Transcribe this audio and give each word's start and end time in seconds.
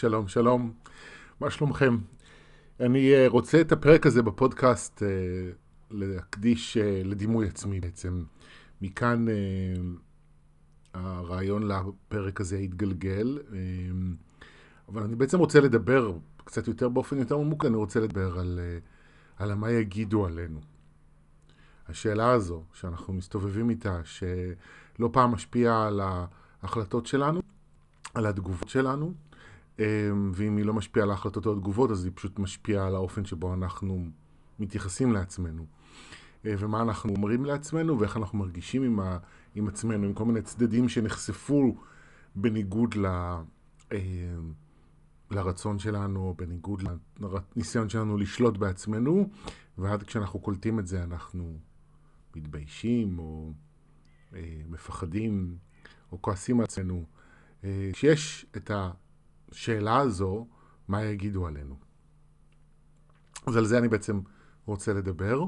שלום, 0.00 0.28
שלום. 0.28 0.72
מה 1.40 1.50
שלומכם? 1.50 1.98
אני 2.80 3.14
אה, 3.14 3.28
רוצה 3.28 3.60
את 3.60 3.72
הפרק 3.72 4.06
הזה 4.06 4.22
בפודקאסט 4.22 5.02
אה, 5.02 5.08
להקדיש 5.90 6.76
אה, 6.76 7.02
לדימוי 7.04 7.46
עצמי 7.46 7.80
בעצם. 7.80 8.24
מכאן 8.82 9.26
הרעיון 10.94 11.68
לפרק 11.68 12.40
הזה 12.40 12.56
התגלגל. 12.56 13.38
אבל 14.88 15.02
אני 15.02 15.16
בעצם 15.16 15.38
רוצה 15.38 15.60
לדבר 15.60 16.12
קצת 16.44 16.68
יותר 16.68 16.88
באופן 16.88 17.18
יותר 17.18 17.34
עמוק, 17.34 17.64
אני 17.64 17.76
רוצה 17.76 18.00
לדבר 18.00 18.38
על, 18.38 18.60
על 19.36 19.54
מה 19.54 19.70
יגידו 19.70 20.26
עלינו. 20.26 20.60
השאלה 21.88 22.30
הזו 22.30 22.62
שאנחנו 22.72 23.14
מסתובבים 23.14 23.70
איתה, 23.70 24.00
שלא 24.04 25.10
פעם 25.12 25.30
משפיעה 25.32 25.86
על 25.86 26.00
ההחלטות 26.62 27.06
שלנו, 27.06 27.40
על 28.14 28.26
התגובות 28.26 28.68
שלנו, 28.68 29.14
ואם 30.32 30.56
היא 30.56 30.64
לא 30.64 30.74
משפיעה 30.74 31.04
על 31.04 31.10
ההחלטות 31.10 31.46
או 31.46 31.52
התגובות, 31.52 31.90
אז 31.90 32.04
היא 32.04 32.12
פשוט 32.14 32.38
משפיעה 32.38 32.86
על 32.86 32.94
האופן 32.94 33.24
שבו 33.24 33.54
אנחנו 33.54 34.04
מתייחסים 34.58 35.12
לעצמנו. 35.12 35.66
אה, 36.46 36.54
ומה 36.58 36.82
אנחנו 36.82 37.12
אומרים 37.12 37.44
לעצמנו, 37.44 38.00
ואיך 38.00 38.16
אנחנו 38.16 38.38
מרגישים 38.38 38.82
עם, 38.82 39.00
ה, 39.00 39.18
עם 39.54 39.68
עצמנו, 39.68 40.06
עם 40.06 40.14
כל 40.14 40.24
מיני 40.24 40.42
צדדים 40.42 40.88
שנחשפו 40.88 41.76
בניגוד 42.34 42.94
ל, 42.94 43.06
אמ, 43.92 44.52
לרצון 45.30 45.78
שלנו, 45.78 46.34
בניגוד 46.38 46.82
לניסיון 47.20 47.88
שלנו 47.88 48.16
לשלוט 48.16 48.56
בעצמנו, 48.56 49.28
ועד 49.78 50.02
כשאנחנו 50.02 50.40
קולטים 50.40 50.78
את 50.78 50.86
זה 50.86 51.02
אנחנו 51.02 51.58
מתביישים, 52.36 53.18
או 53.18 53.52
אה, 54.34 54.60
מפחדים, 54.68 55.56
או 56.12 56.22
כועסים 56.22 56.60
על 56.60 56.64
עצמנו. 56.64 57.04
אה, 57.64 57.90
כשיש 57.92 58.46
את 58.56 58.70
ה... 58.70 58.90
השאלה 59.52 59.96
הזו, 59.96 60.46
מה 60.88 61.02
יגידו 61.02 61.46
עלינו. 61.46 61.76
אז 63.46 63.56
על 63.56 63.64
זה 63.64 63.78
אני 63.78 63.88
בעצם 63.88 64.20
רוצה 64.66 64.92
לדבר, 64.92 65.44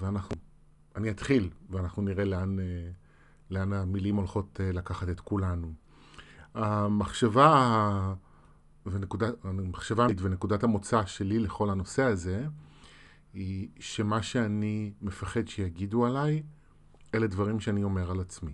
ואנחנו, 0.00 0.36
אני 0.96 1.10
אתחיל, 1.10 1.50
ואנחנו 1.70 2.02
נראה 2.02 2.24
לאן, 2.24 2.60
אה, 2.60 2.64
לאן 3.50 3.72
המילים 3.72 4.16
הולכות 4.16 4.60
אה, 4.60 4.72
לקחת 4.72 5.08
את 5.08 5.20
כולנו. 5.20 5.72
המחשבה 6.54 8.14
ונקודת, 8.86 9.44
המחשבה 9.44 10.06
ונקודת 10.18 10.62
המוצא 10.62 11.06
שלי 11.06 11.38
לכל 11.38 11.70
הנושא 11.70 12.02
הזה, 12.02 12.46
היא 13.32 13.68
שמה 13.80 14.22
שאני 14.22 14.92
מפחד 15.02 15.48
שיגידו 15.48 16.06
עליי, 16.06 16.42
אלה 17.14 17.26
דברים 17.26 17.60
שאני 17.60 17.82
אומר 17.82 18.10
על 18.10 18.20
עצמי. 18.20 18.52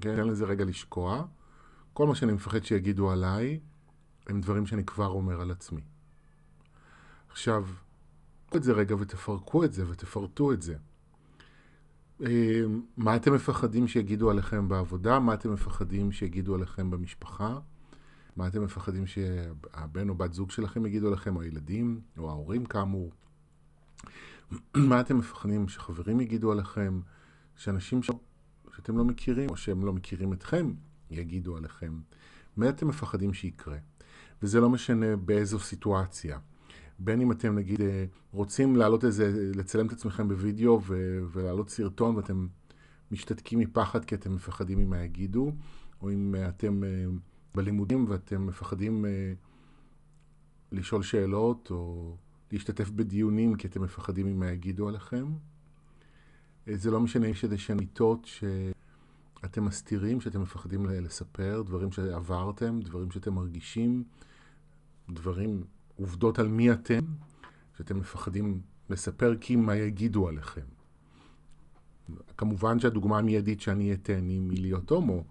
כן, 0.00 0.16
תן 0.16 0.24
לזה 0.24 0.44
רגע 0.44 0.64
לשקוע. 0.64 1.24
כל 1.96 2.06
מה 2.06 2.14
שאני 2.14 2.32
מפחד 2.32 2.64
שיגידו 2.64 3.10
עליי, 3.10 3.60
הם 4.26 4.40
דברים 4.40 4.66
שאני 4.66 4.84
כבר 4.84 5.06
אומר 5.06 5.40
על 5.40 5.50
עצמי. 5.50 5.80
עכשיו, 7.30 7.64
קחו 8.46 8.56
את 8.56 8.62
זה 8.62 8.72
רגע 8.72 8.94
ותפרקו 8.94 9.64
את 9.64 9.72
זה 9.72 9.90
ותפרטו 9.90 10.52
את 10.52 10.62
זה. 10.62 10.76
אה, 12.22 12.62
מה 12.96 13.16
אתם 13.16 13.34
מפחדים 13.34 13.88
שיגידו 13.88 14.30
עליכם 14.30 14.68
בעבודה? 14.68 15.18
מה 15.18 15.34
אתם 15.34 15.52
מפחדים 15.52 16.12
שיגידו 16.12 16.54
עליכם 16.54 16.90
במשפחה? 16.90 17.58
מה 18.36 18.46
אתם 18.46 18.64
מפחדים 18.64 19.06
שהבן 19.06 20.08
או 20.08 20.14
בת 20.14 20.32
זוג 20.32 20.50
שלכם 20.50 20.86
יגידו 20.86 21.08
עליכם, 21.08 21.36
או 21.36 21.42
הילדים, 21.42 22.00
או 22.18 22.30
ההורים 22.30 22.64
כאמור? 22.64 23.12
מה 24.90 25.00
אתם 25.00 25.18
מפחדים 25.18 25.68
שחברים 25.68 26.20
יגידו 26.20 26.52
עליכם? 26.52 27.00
שאנשים 27.56 28.02
ש... 28.02 28.10
שאתם 28.76 28.98
לא 28.98 29.04
מכירים, 29.04 29.50
או 29.50 29.56
שהם 29.56 29.84
לא 29.84 29.92
מכירים 29.92 30.32
אתכם, 30.32 30.72
יגידו 31.10 31.56
עליכם. 31.56 31.98
מה 32.56 32.68
אתם 32.68 32.88
מפחדים 32.88 33.34
שיקרה? 33.34 33.76
וזה 34.42 34.60
לא 34.60 34.70
משנה 34.70 35.16
באיזו 35.16 35.58
סיטואציה. 35.58 36.38
בין 36.98 37.20
אם 37.20 37.32
אתם 37.32 37.54
נגיד 37.54 37.80
אה, 37.80 38.04
רוצים 38.32 38.76
להעלות 38.76 39.04
איזה, 39.04 39.50
לצלם 39.54 39.86
את 39.86 39.92
עצמכם 39.92 40.28
בווידאו 40.28 40.80
ו- 40.86 41.20
ולהעלות 41.32 41.70
סרטון 41.70 42.16
ואתם 42.16 42.46
משתתקים 43.10 43.58
מפחד 43.58 44.04
כי 44.04 44.14
אתם 44.14 44.34
מפחדים 44.34 44.78
ממה 44.78 45.02
יגידו, 45.02 45.52
או 46.02 46.10
אם 46.10 46.34
אתם 46.48 46.84
אה, 46.84 47.04
בלימודים 47.54 48.06
ואתם 48.08 48.46
מפחדים 48.46 49.04
אה, 49.04 49.32
לשאול 50.72 51.02
שאלות 51.02 51.70
או 51.70 52.16
להשתתף 52.52 52.90
בדיונים 52.90 53.54
כי 53.54 53.66
אתם 53.66 53.82
מפחדים 53.82 54.26
ממה 54.26 54.50
יגידו 54.50 54.88
עליכם. 54.88 55.26
זה 56.66 56.90
לא 56.90 57.00
משנה 57.00 57.28
יש 57.28 57.44
איזה 57.44 57.58
שהן 57.58 57.76
מיטות 57.76 58.24
ש... 58.24 58.44
אתם 59.44 59.64
מסתירים 59.64 60.20
שאתם 60.20 60.42
מפחדים 60.42 60.86
לספר, 60.86 61.62
דברים 61.66 61.92
שעברתם, 61.92 62.80
דברים 62.80 63.10
שאתם 63.10 63.34
מרגישים, 63.34 64.04
דברים, 65.10 65.64
עובדות 65.96 66.38
על 66.38 66.48
מי 66.48 66.72
אתם, 66.72 67.00
שאתם 67.78 67.98
מפחדים 67.98 68.60
לספר 68.90 69.36
כי 69.40 69.56
מה 69.56 69.76
יגידו 69.76 70.28
עליכם. 70.28 70.66
כמובן 72.38 72.80
שהדוגמה 72.80 73.18
המיידית 73.18 73.60
שאני 73.60 73.94
אתן 73.94 74.28
היא 74.28 74.40
מלהיות 74.40 74.90
הומו, 74.90 75.24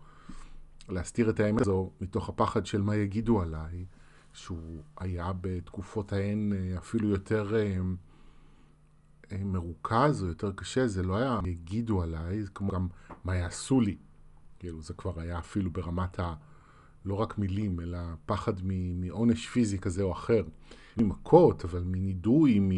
להסתיר 0.89 1.29
את 1.29 1.39
האמת 1.39 1.61
הזו 1.61 1.91
מתוך 2.01 2.29
הפחד 2.29 2.65
של 2.65 2.81
מה 2.81 2.95
יגידו 2.95 3.41
עליי, 3.41 3.85
שהוא 4.33 4.81
היה 4.97 5.31
בתקופות 5.41 6.13
ההן 6.13 6.53
אה, 6.53 6.77
אפילו 6.77 7.09
יותר 7.09 7.55
אה, 7.55 7.77
מרוכז 9.45 10.23
או 10.23 10.27
יותר 10.27 10.51
קשה, 10.51 10.87
זה 10.87 11.03
לא 11.03 11.15
היה 11.15 11.39
יגידו 11.45 12.01
עליי, 12.01 12.43
זה 12.43 12.49
כמו 12.49 12.71
גם 12.71 12.87
מה 13.23 13.35
יעשו 13.35 13.81
לי. 13.81 13.97
כאילו, 14.59 14.81
זה 14.81 14.93
כבר 14.93 15.19
היה 15.19 15.39
אפילו 15.39 15.71
ברמת 15.71 16.19
ה... 16.19 16.33
לא 17.05 17.13
רק 17.13 17.37
מילים, 17.37 17.79
אלא 17.79 17.97
פחד 18.25 18.53
מעונש 18.95 19.47
פיזי 19.47 19.79
כזה 19.79 20.03
או 20.03 20.11
אחר. 20.11 20.43
ממכות, 20.97 21.65
אבל 21.65 21.83
מנידוי, 21.85 22.59
מ... 22.59 22.69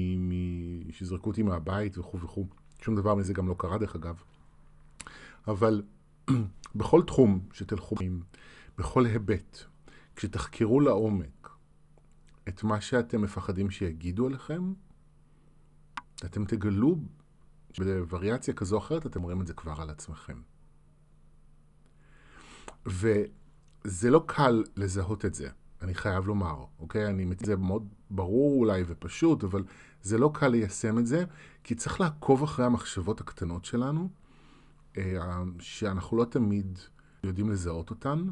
שיזרקו 0.91 1.30
אותי 1.30 1.44
מהבית 1.44 1.97
וכו' 1.97 2.19
וכו'. 2.19 2.46
שום 2.81 2.96
דבר 2.96 3.16
מזה 3.16 3.34
גם 3.34 3.47
לא 3.47 3.56
קרה 3.57 3.78
דרך 3.78 3.96
אגב. 3.96 4.24
אבל 5.47 5.81
בכל 6.75 7.02
תחום 7.07 7.40
שתלכו, 7.53 7.96
בכל 8.78 9.06
היבט, 9.06 9.57
כשתחקרו 10.16 10.80
לעומק 10.80 11.50
את 12.47 12.63
מה 12.63 12.81
שאתם 12.81 13.22
מפחדים 13.22 13.69
שיגידו 13.69 14.28
עליכם, 14.28 14.74
אתם 16.26 16.46
תגלו 16.46 16.98
בווריאציה 17.78 18.54
כזו 18.54 18.76
או 18.76 18.82
אחרת, 18.82 19.06
אתם 19.06 19.22
רואים 19.22 19.42
את 19.42 19.48
זה 19.48 19.54
כבר 19.54 19.82
על 19.82 19.90
עצמכם. 19.90 20.42
וזה 22.86 24.10
לא 24.10 24.24
קל 24.28 24.64
לזהות 24.76 25.26
את 25.26 25.34
זה, 25.34 25.50
אני 25.82 25.96
חייב 25.96 26.28
לומר, 26.28 26.66
אוקיי? 26.80 27.08
אני, 27.08 27.26
זה 27.44 27.56
מאוד 27.56 27.88
ברור 28.10 28.60
אולי 28.60 28.84
ופשוט, 28.88 29.44
אבל 29.44 29.64
זה 30.02 30.18
לא 30.18 30.32
קל 30.34 30.48
ליישם 30.48 31.00
את 31.00 31.08
זה, 31.08 31.26
כי 31.64 31.76
צריך 31.76 32.02
לעקוב 32.02 32.44
אחרי 32.44 32.66
המחשבות 32.66 33.22
הקטנות 33.22 33.66
שלנו, 33.66 34.10
אה, 34.98 35.44
שאנחנו 35.60 36.18
לא 36.18 36.26
תמיד 36.26 36.80
יודעים 37.24 37.50
לזהות 37.50 37.90
אותן, 37.90 38.28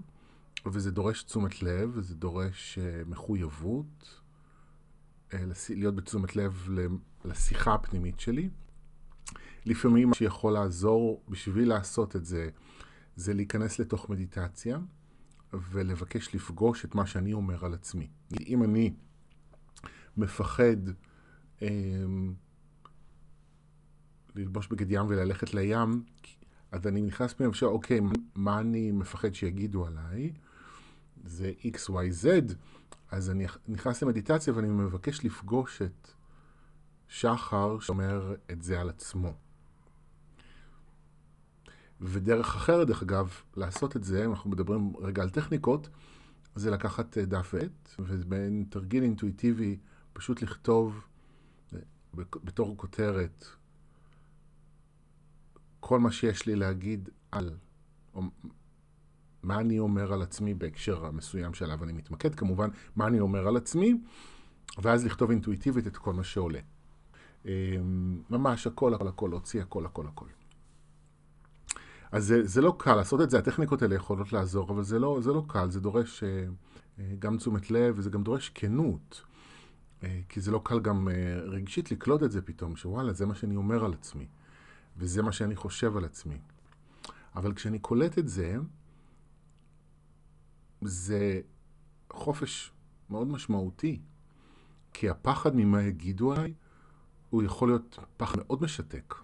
וזה 0.66 0.92
דורש 0.92 1.24
תשומת 1.24 1.64
לב, 1.64 1.92
וזה 1.94 2.16
דורש 2.16 2.80
אה, 2.82 3.02
מחויבות, 3.08 4.22
להיות 5.70 5.96
בתשומת 5.96 6.36
לב 6.36 6.70
לשיחה 7.26 7.74
הפנימית 7.74 8.20
שלי. 8.20 8.50
לפעמים 9.66 10.10
מה 10.10 10.16
שיכול 10.16 10.54
לעזור 10.54 11.24
בשביל 11.30 11.70
לעשות 11.70 12.16
את 12.16 12.26
זה, 12.26 12.50
זה 13.16 13.34
להיכנס 13.34 13.80
לתוך 13.80 14.10
מדיטציה 14.10 14.80
ולבקש 15.54 16.36
לפגוש 16.36 16.86
את 16.86 16.96
מה 16.96 17.06
שאני 17.06 17.34
אומר 17.34 17.66
על 17.66 17.74
עצמי. 17.74 18.08
אם 18.48 18.64
אני 18.64 18.94
מפחד 20.18 20.78
אה, 21.62 21.68
ללבוש 24.36 24.68
בגד 24.68 24.92
ים 24.92 25.06
וללכת 25.08 25.54
לים, 25.54 26.04
אז 26.72 26.88
אני 26.88 27.02
נכנס 27.02 27.34
פנימה 27.34 27.52
ושואל, 27.52 27.72
אוקיי, 27.72 28.00
מה 28.36 28.60
אני 28.60 28.92
מפחד 28.92 29.34
שיגידו 29.34 29.86
עליי? 29.86 30.34
זה 31.24 31.52
XYZ, 31.64 32.54
אז 33.12 33.30
אני 33.30 33.46
נכנס 33.68 34.04
למדיטציה 34.04 34.54
ואני 34.54 34.68
מבקש 34.68 35.26
לפגוש 35.26 35.82
את 35.82 36.12
שחר 37.08 37.80
שאומר 37.80 38.36
את 38.52 38.62
זה 38.62 38.82
על 38.82 38.90
עצמו. 38.90 39.34
ודרך 42.02 42.56
אחרת, 42.56 42.88
דרך 42.88 43.02
אגב, 43.02 43.34
לעשות 43.58 43.96
את 43.96 44.04
זה, 44.04 44.26
אנחנו 44.26 44.50
מדברים 44.50 44.94
רגע 44.98 45.24
על 45.24 45.30
טכניקות, 45.30 45.90
זה 46.56 46.72
לקחת 46.72 47.18
אה, 47.18 47.26
דף 47.26 47.54
ועט, 47.54 47.96
ובין 48.00 48.66
תרגיל 48.70 49.04
אינטואיטיבי, 49.04 49.78
פשוט 50.14 50.42
לכתוב 50.42 51.08
אה, 51.74 51.80
בתור 52.16 52.78
כותרת 52.78 53.46
כל 55.80 56.00
מה 56.00 56.12
שיש 56.12 56.46
לי 56.46 56.56
להגיד 56.56 57.10
על, 57.32 57.58
או 58.14 58.22
מה 59.46 59.60
אני 59.60 59.80
אומר 59.80 60.14
על 60.14 60.22
עצמי 60.22 60.54
בהקשר 60.54 61.06
המסוים 61.06 61.54
שעליו 61.54 61.84
אני 61.84 61.94
מתמקד, 61.94 62.36
כמובן, 62.36 62.70
מה 62.96 63.08
אני 63.08 63.20
אומר 63.20 63.48
על 63.48 63.58
עצמי, 63.58 64.02
ואז 64.78 65.06
לכתוב 65.06 65.30
אינטואיטיבית 65.30 65.88
את 65.88 65.98
כל 65.98 66.14
מה 66.14 66.24
שעולה. 66.24 66.60
אה, 67.46 67.78
ממש 68.30 68.68
הכל, 68.68 68.94
הכל, 68.94 69.08
הכל, 69.08 69.28
להוציא 69.32 69.62
הכל, 69.62 69.86
הכל, 69.86 70.08
הכל. 70.08 70.26
אז 72.12 72.26
זה, 72.26 72.46
זה 72.48 72.62
לא 72.62 72.76
קל 72.78 72.96
לעשות 72.96 73.22
את 73.22 73.30
זה, 73.30 73.40
הטכניקות 73.40 73.82
האלה 73.82 73.96
יכולות 73.96 74.34
לעזור, 74.34 74.70
אבל 74.70 74.84
זה 74.84 75.00
לא, 75.00 75.20
זה 75.22 75.34
לא 75.34 75.44
קל, 75.48 75.70
זה 75.70 75.80
דורש 75.80 76.24
אה, 76.24 76.46
גם 77.20 77.38
תשומת 77.38 77.72
לב 77.72 77.94
וזה 77.98 78.10
גם 78.10 78.24
דורש 78.24 78.52
כנות. 78.56 79.22
אה, 80.04 80.20
כי 80.30 80.42
זה 80.42 80.52
לא 80.52 80.62
קל 80.64 80.80
גם 80.80 81.10
אה, 81.10 81.36
רגשית 81.36 81.92
לקלוט 81.92 82.24
את 82.24 82.32
זה 82.32 82.42
פתאום, 82.42 82.76
שוואלה, 82.76 83.14
זה 83.14 83.26
מה 83.26 83.36
שאני 83.36 83.56
אומר 83.56 83.86
על 83.86 83.94
עצמי, 83.94 84.28
וזה 84.98 85.24
מה 85.24 85.32
שאני 85.32 85.56
חושב 85.56 85.98
על 85.98 86.06
עצמי. 86.06 86.38
אבל 87.36 87.54
כשאני 87.54 87.80
קולט 87.80 88.20
את 88.20 88.28
זה, 88.28 88.58
זה 90.82 91.42
חופש 92.10 92.72
מאוד 93.10 93.28
משמעותי, 93.28 94.00
כי 94.94 95.10
הפחד 95.10 95.56
ממה 95.56 95.84
יגידו 95.84 96.34
עליי, 96.34 96.54
הוא 97.30 97.44
יכול 97.44 97.70
להיות 97.70 98.00
פחד 98.18 98.38
מאוד 98.38 98.64
משתק. 98.64 99.16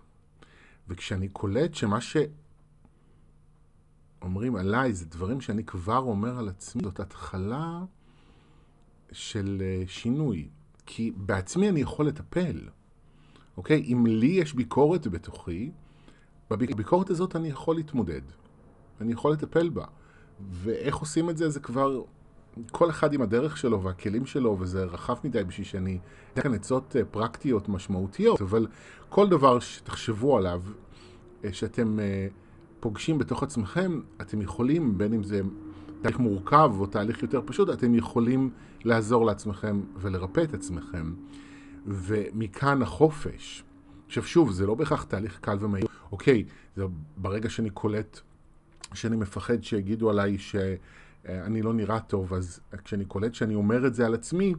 וכשאני 0.88 1.30
קולט 1.30 1.74
שמה 1.74 2.00
שאומרים 4.22 4.56
עליי 4.56 4.94
זה 4.94 5.06
דברים 5.06 5.42
שאני 5.42 5.64
כבר 5.64 5.98
אומר 5.98 6.40
על 6.40 6.50
עצמי, 6.50 6.84
זאת 6.84 7.00
התחלה 7.00 7.84
של 9.12 9.62
אה, 9.62 9.84
שינוי. 9.88 10.50
כי 10.86 11.12
בעצמי 11.18 11.70
אני 11.70 11.82
יכול 11.82 12.08
לטפל, 12.08 12.70
אוקיי? 13.58 13.84
אם 13.94 14.06
לי 14.06 14.28
יש 14.28 14.54
ביקורת 14.54 15.08
בתוכי, 15.08 15.72
בביקורת 16.50 17.10
הזאת 17.10 17.36
אני 17.36 17.48
יכול 17.48 17.76
להתמודד. 17.76 18.22
אני 19.02 19.14
יכול 19.14 19.34
לטפל 19.34 19.70
בה. 19.70 19.86
ואיך 20.52 20.96
עושים 20.96 21.30
את 21.30 21.38
זה, 21.38 21.50
זה 21.50 21.60
כבר 21.60 22.02
כל 22.72 22.90
אחד 22.90 23.14
עם 23.14 23.22
הדרך 23.22 23.58
שלו 23.58 23.84
והכלים 23.84 24.26
שלו, 24.26 24.58
וזה 24.60 24.84
רחב 24.84 25.16
מדי 25.24 25.44
בשביל 25.44 25.68
שאני 25.68 26.00
אתן 26.34 26.42
כאן 26.42 26.54
עצות 26.54 26.96
אה, 26.96 27.06
פרקטיות 27.06 27.70
משמעותיות, 27.70 28.42
אבל 28.42 28.68
כל 29.10 29.30
דבר 29.30 29.60
שתחשבו 29.60 30.38
עליו, 30.38 30.62
אה, 31.46 31.54
שאתם 31.54 32.00
אה, 32.00 32.28
פוגשים 32.80 33.18
בתוך 33.18 33.44
עצמכם, 33.44 34.02
אתם 34.22 34.42
יכולים, 34.42 34.98
בין 34.98 35.14
אם 35.14 35.24
זה 35.24 35.42
תהליך 36.02 36.20
מורכב 36.20 36.72
או 36.80 36.86
תהליך 36.86 37.24
יותר 37.24 37.42
פשוט, 37.46 37.70
אתם 37.70 37.96
יכולים 37.96 38.50
לעזור 38.84 39.26
לעצמכם 39.26 39.82
ולרפא 39.98 40.44
את 40.44 40.54
עצמכם. 40.54 41.14
ומכאן 41.86 42.82
החופש. 42.82 43.64
עכשיו 44.08 44.24
שוב, 44.24 44.52
זה 44.52 44.68
לא 44.68 44.76
בהכרח 44.76 45.04
תהליך 45.04 45.40
קל 45.40 45.58
ומהיר. 45.60 45.88
אוקיי, 46.12 46.44
זה 46.76 46.84
ברגע 47.18 47.50
שאני 47.50 47.70
קולט 47.70 48.22
שאני 48.94 49.16
מפחד 49.16 49.64
שיגידו 49.64 50.10
עליי 50.10 50.38
שאני 50.38 51.62
לא 51.62 51.74
נראה 51.74 52.00
טוב, 52.00 52.34
אז 52.34 52.60
כשאני 52.84 53.06
קולט 53.06 53.34
שאני 53.34 53.56
אומר 53.56 53.88
את 53.88 53.96
זה 53.96 54.06
על 54.06 54.14
עצמי, 54.14 54.54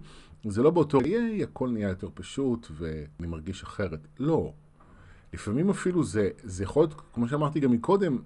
זה 0.44 0.62
לא 0.62 0.70
באותו, 0.70 0.98
ייי, 1.00 1.42
הכל 1.42 1.70
נהיה 1.70 1.88
יותר 1.88 2.08
פשוט 2.14 2.66
ואני 2.72 3.26
מרגיש 3.28 3.62
אחרת. 3.62 4.06
לא. 4.18 4.52
לפעמים 5.32 5.70
אפילו 5.70 6.04
זה, 6.04 6.30
זה 6.42 6.62
יכול 6.62 6.82
להיות, 6.82 7.00
כמו 7.12 7.28
שאמרתי 7.28 7.60
גם 7.60 7.70
מקודם, 7.70 8.18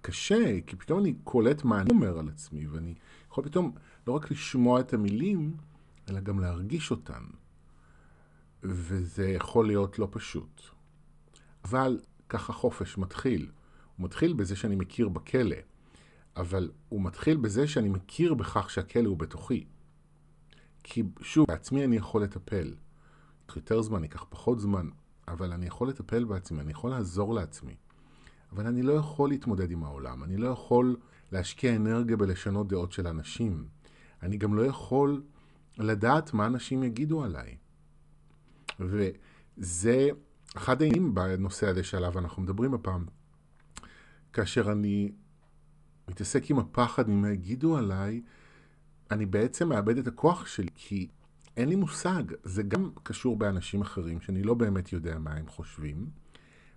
קשה, 0.00 0.60
כי 0.66 0.76
פתאום 0.76 0.98
אני 0.98 1.14
קולט 1.24 1.64
מה 1.64 1.80
אני 1.80 1.90
אומר 1.90 2.18
על 2.18 2.28
עצמי, 2.28 2.66
ואני 2.66 2.94
יכול 3.30 3.44
פתאום 3.44 3.72
לא 4.06 4.12
רק 4.12 4.30
לשמוע 4.30 4.80
את 4.80 4.94
המילים, 4.94 5.54
אלא 6.08 6.20
גם 6.20 6.40
להרגיש 6.40 6.90
אותן. 6.90 7.22
וזה 8.62 9.28
יכול 9.28 9.66
להיות 9.66 9.98
לא 9.98 10.08
פשוט. 10.10 10.60
אבל 11.64 12.00
ככה 12.28 12.52
חופש 12.52 12.98
מתחיל. 12.98 13.50
הוא 14.02 14.06
מתחיל 14.06 14.32
בזה 14.32 14.56
שאני 14.56 14.76
מכיר 14.76 15.08
בכלא, 15.08 15.56
אבל 16.36 16.70
הוא 16.88 17.02
מתחיל 17.02 17.36
בזה 17.36 17.68
שאני 17.68 17.88
מכיר 17.88 18.34
בכך 18.34 18.70
שהכלא 18.70 19.08
הוא 19.08 19.16
בתוכי. 19.16 19.64
כי 20.82 21.02
שוב, 21.20 21.46
בעצמי 21.48 21.84
אני 21.84 21.96
יכול 21.96 22.22
לטפל. 22.22 22.74
ייקח 23.40 23.56
יותר 23.56 23.82
זמן, 23.82 24.02
ייקח 24.02 24.24
פחות 24.28 24.60
זמן, 24.60 24.88
אבל 25.28 25.52
אני 25.52 25.66
יכול 25.66 25.88
לטפל 25.88 26.24
בעצמי, 26.24 26.60
אני 26.60 26.70
יכול 26.70 26.90
לעזור 26.90 27.34
לעצמי. 27.34 27.74
אבל 28.52 28.66
אני 28.66 28.82
לא 28.82 28.92
יכול 28.92 29.28
להתמודד 29.28 29.70
עם 29.70 29.84
העולם, 29.84 30.24
אני 30.24 30.36
לא 30.36 30.48
יכול 30.48 30.96
להשקיע 31.32 31.76
אנרגיה 31.76 32.16
בלשנות 32.16 32.68
דעות 32.68 32.92
של 32.92 33.06
אנשים. 33.06 33.66
אני 34.22 34.36
גם 34.36 34.54
לא 34.54 34.62
יכול 34.62 35.22
לדעת 35.78 36.34
מה 36.34 36.46
אנשים 36.46 36.82
יגידו 36.82 37.24
עליי. 37.24 37.56
וזה 38.80 40.08
אחד 40.56 40.82
העניינים 40.82 41.14
בנושא 41.14 41.68
הזה 41.68 41.84
שעליו 41.84 42.18
אנחנו 42.18 42.42
מדברים 42.42 42.74
הפעם. 42.74 43.04
כאשר 44.32 44.72
אני 44.72 45.12
מתעסק 46.08 46.50
עם 46.50 46.58
הפחד 46.58 47.10
ממה 47.10 47.30
יגידו 47.30 47.76
עליי, 47.76 48.22
אני 49.10 49.26
בעצם 49.26 49.68
מאבד 49.68 49.98
את 49.98 50.06
הכוח 50.06 50.46
שלי, 50.46 50.68
כי 50.74 51.08
אין 51.56 51.68
לי 51.68 51.76
מושג. 51.76 52.22
זה 52.44 52.62
גם 52.62 52.90
קשור 53.02 53.36
באנשים 53.36 53.80
אחרים, 53.80 54.20
שאני 54.20 54.42
לא 54.42 54.54
באמת 54.54 54.92
יודע 54.92 55.18
מה 55.18 55.34
הם 55.34 55.48
חושבים, 55.48 56.10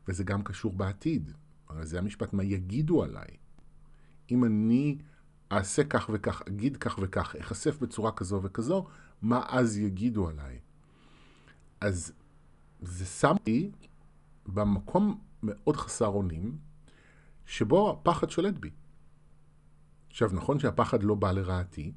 וזה 0.08 0.24
גם 0.24 0.44
קשור 0.44 0.74
בעתיד. 0.74 1.32
הרי 1.68 1.86
זה 1.86 2.00
המשפט, 2.00 2.34
מה 2.34 2.44
יגידו 2.44 3.04
עליי. 3.04 3.28
אם 4.32 4.46
אני 4.46 4.98
אעשה 5.52 5.84
כך 5.84 6.10
וכך, 6.14 6.42
אגיד 6.48 6.78
כך 6.78 7.00
וכך, 7.02 7.36
אחשף 7.42 7.82
בצורה 7.82 8.12
כזו 8.12 8.40
וכזו, 8.44 8.88
מה 9.22 9.44
אז 9.48 9.78
יגידו 9.78 10.30
עליי? 10.30 10.60
אז 11.82 12.14
זה 12.82 13.06
שם 13.06 13.32
אותי 13.32 13.72
במקום 14.48 15.20
מאוד 15.44 15.76
חסר 15.76 16.08
אונים, 16.08 16.58
שבו 17.46 17.90
הפחד 17.92 18.30
שולט 18.30 18.58
בי. 18.60 18.70
עכשיו, 20.10 20.30
נכון 20.34 20.60
שהפחד 20.60 21.04
לא 21.04 21.16
בא 21.16 21.32
לרעתי, 21.32 21.94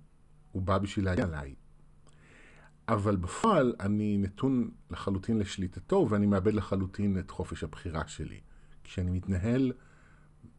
הוא 0.52 0.62
בא 0.62 0.78
בשביל 0.78 1.04
להגיע 1.04 1.24
עליי. 1.24 1.54
אבל 2.88 3.16
בפועל 3.16 3.74
אני 3.80 4.18
נתון 4.18 4.70
לחלוטין 4.90 5.38
לשליטתו, 5.38 6.06
ואני 6.10 6.26
מאבד 6.26 6.54
לחלוטין 6.54 7.18
את 7.18 7.30
חופש 7.30 7.64
הבחירה 7.64 8.08
שלי. 8.08 8.40
כשאני 8.84 9.10
מתנהל 9.10 9.72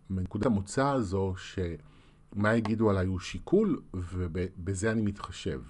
מנקודת 0.10 0.46
המוצא 0.46 0.88
הזו, 0.88 1.34
שמה 1.38 2.56
יגידו 2.56 2.90
עליי 2.90 3.06
הוא 3.06 3.20
שיקול, 3.20 3.82
ובזה 3.94 4.92
אני 4.92 5.02
מתחשב. 5.02 5.62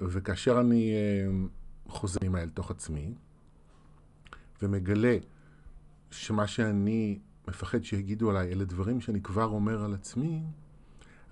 וכאשר 0.00 0.60
אני 0.60 0.92
אה, 0.92 1.30
חוזר 1.88 2.20
אל 2.36 2.48
תוך 2.48 2.70
עצמי, 2.70 3.14
ומגלה 4.62 5.16
שמה 6.12 6.46
שאני 6.46 7.18
מפחד 7.48 7.84
שיגידו 7.84 8.30
עליי, 8.30 8.52
אלה 8.52 8.64
דברים 8.64 9.00
שאני 9.00 9.20
כבר 9.20 9.44
אומר 9.44 9.84
על 9.84 9.94
עצמי, 9.94 10.42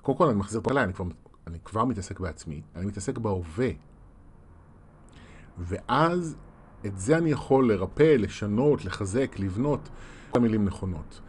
קודם 0.03 0.19
כל 0.19 0.27
אני 0.27 0.39
מחזיר 0.39 0.61
פה 0.61 0.71
עליי, 0.71 0.85
אני 0.85 0.95
כבר, 0.95 1.05
אני 1.47 1.59
כבר 1.65 1.85
מתעסק 1.85 2.21
בעצמי, 2.21 2.63
אני 2.77 2.87
מתעסק 2.87 3.19
בהווה. 3.19 3.71
ואז 5.59 6.37
את 6.87 6.99
זה 6.99 7.19
אני 7.19 7.31
יכול 7.31 7.73
לרפא, 7.73 8.17
לשנות, 8.19 8.85
לחזק, 8.85 9.37
לבנות, 9.39 9.89
כל 10.31 10.39
המילים 10.39 10.65
נכונות. 10.65 11.21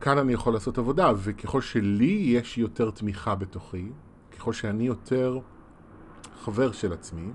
כאן 0.00 0.18
אני 0.18 0.32
יכול 0.32 0.52
לעשות 0.52 0.78
עבודה, 0.78 1.12
וככל 1.16 1.60
שלי 1.60 2.22
יש 2.26 2.58
יותר 2.58 2.90
תמיכה 2.90 3.34
בתוכי, 3.34 3.88
ככל 4.36 4.52
שאני 4.52 4.84
יותר 4.84 5.38
חבר 6.44 6.72
של 6.72 6.92
עצמי, 6.92 7.30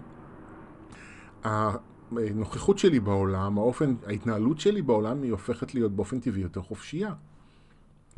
הנוכחות 2.17 2.77
שלי 2.77 2.99
בעולם, 2.99 3.57
האופן, 3.57 3.95
ההתנהלות 4.07 4.59
שלי 4.59 4.81
בעולם 4.81 5.21
היא 5.21 5.31
הופכת 5.31 5.73
להיות 5.73 5.91
באופן 5.91 6.19
טבעי 6.19 6.41
יותר 6.41 6.61
חופשייה. 6.61 7.13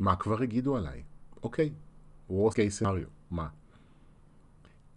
מה 0.00 0.16
כבר 0.16 0.42
יגידו 0.42 0.76
עליי? 0.76 1.02
אוקיי, 1.42 1.72
worst 2.30 2.52
case 2.52 2.82
scenario, 2.82 3.08
מה? 3.30 3.48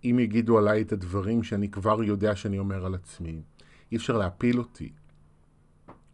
אם 0.03 0.19
יגידו 0.19 0.57
עליי 0.57 0.81
את 0.81 0.91
הדברים 0.91 1.43
שאני 1.43 1.71
כבר 1.71 2.03
יודע 2.03 2.35
שאני 2.35 2.59
אומר 2.59 2.85
על 2.85 2.95
עצמי, 2.95 3.41
אי 3.91 3.97
אפשר 3.97 4.17
להפיל 4.17 4.59
אותי. 4.59 4.91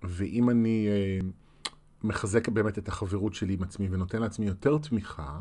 ואם 0.04 0.50
אני 0.50 0.88
אה, 0.88 1.20
מחזק 2.04 2.50
באמת 2.50 2.78
את 2.78 2.88
החברות 2.88 3.34
שלי 3.34 3.54
עם 3.54 3.64
עצמי 3.64 3.88
ונותן 3.92 4.22
לעצמי 4.22 4.46
יותר 4.46 4.78
תמיכה, 4.78 5.40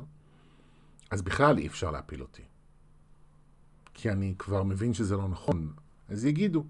אז 1.11 1.23
בכלל 1.23 1.59
אי 1.59 1.67
אפשר 1.67 1.91
להפיל 1.91 2.23
אותי. 2.23 2.43
כי 3.95 4.11
אני 4.11 4.35
כבר 4.39 4.63
מבין 4.63 4.95
שזה 4.95 5.17
לא 5.17 5.29
נכון, 5.29 5.73
אז 6.09 6.25
יגידו. 6.25 6.65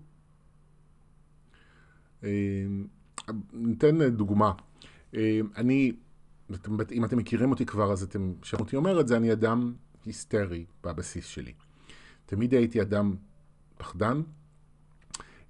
אה, 2.24 2.30
ניתן 3.52 4.08
דוגמה. 4.08 4.52
אה, 5.14 5.40
אני, 5.56 5.92
אם 6.92 7.04
אתם 7.04 7.18
מכירים 7.18 7.50
אותי 7.50 7.66
כבר, 7.66 7.92
אז 7.92 8.02
אתם 8.02 8.32
שמעו 8.42 8.64
אותי 8.64 8.76
אומר 8.76 9.00
את 9.00 9.08
זה, 9.08 9.16
אני 9.16 9.32
אדם 9.32 9.74
היסטרי 10.04 10.64
בבסיס 10.84 11.26
שלי. 11.26 11.52
תמיד 12.26 12.54
הייתי 12.54 12.82
אדם 12.82 13.14
פחדן. 13.76 14.22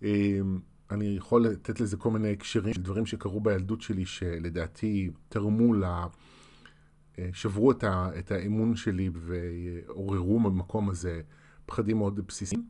אה, 0.02 0.40
אני 0.90 1.04
יכול 1.16 1.46
לתת 1.46 1.80
לזה 1.80 1.96
כל 1.96 2.10
מיני 2.10 2.32
הקשרים 2.32 2.74
של 2.74 2.82
דברים 2.82 3.06
שקרו 3.06 3.40
בילדות 3.40 3.80
שלי, 3.80 4.06
שלדעתי 4.06 5.10
תרמו 5.28 5.74
ל... 5.74 5.84
שברו 7.32 7.70
את, 7.70 7.84
ה, 7.84 8.10
את 8.18 8.30
האמון 8.30 8.76
שלי 8.76 9.10
ועוררו 9.14 10.40
במקום 10.40 10.90
הזה 10.90 11.20
פחדים 11.66 11.96
מאוד 11.96 12.26
בסיסיים. 12.26 12.68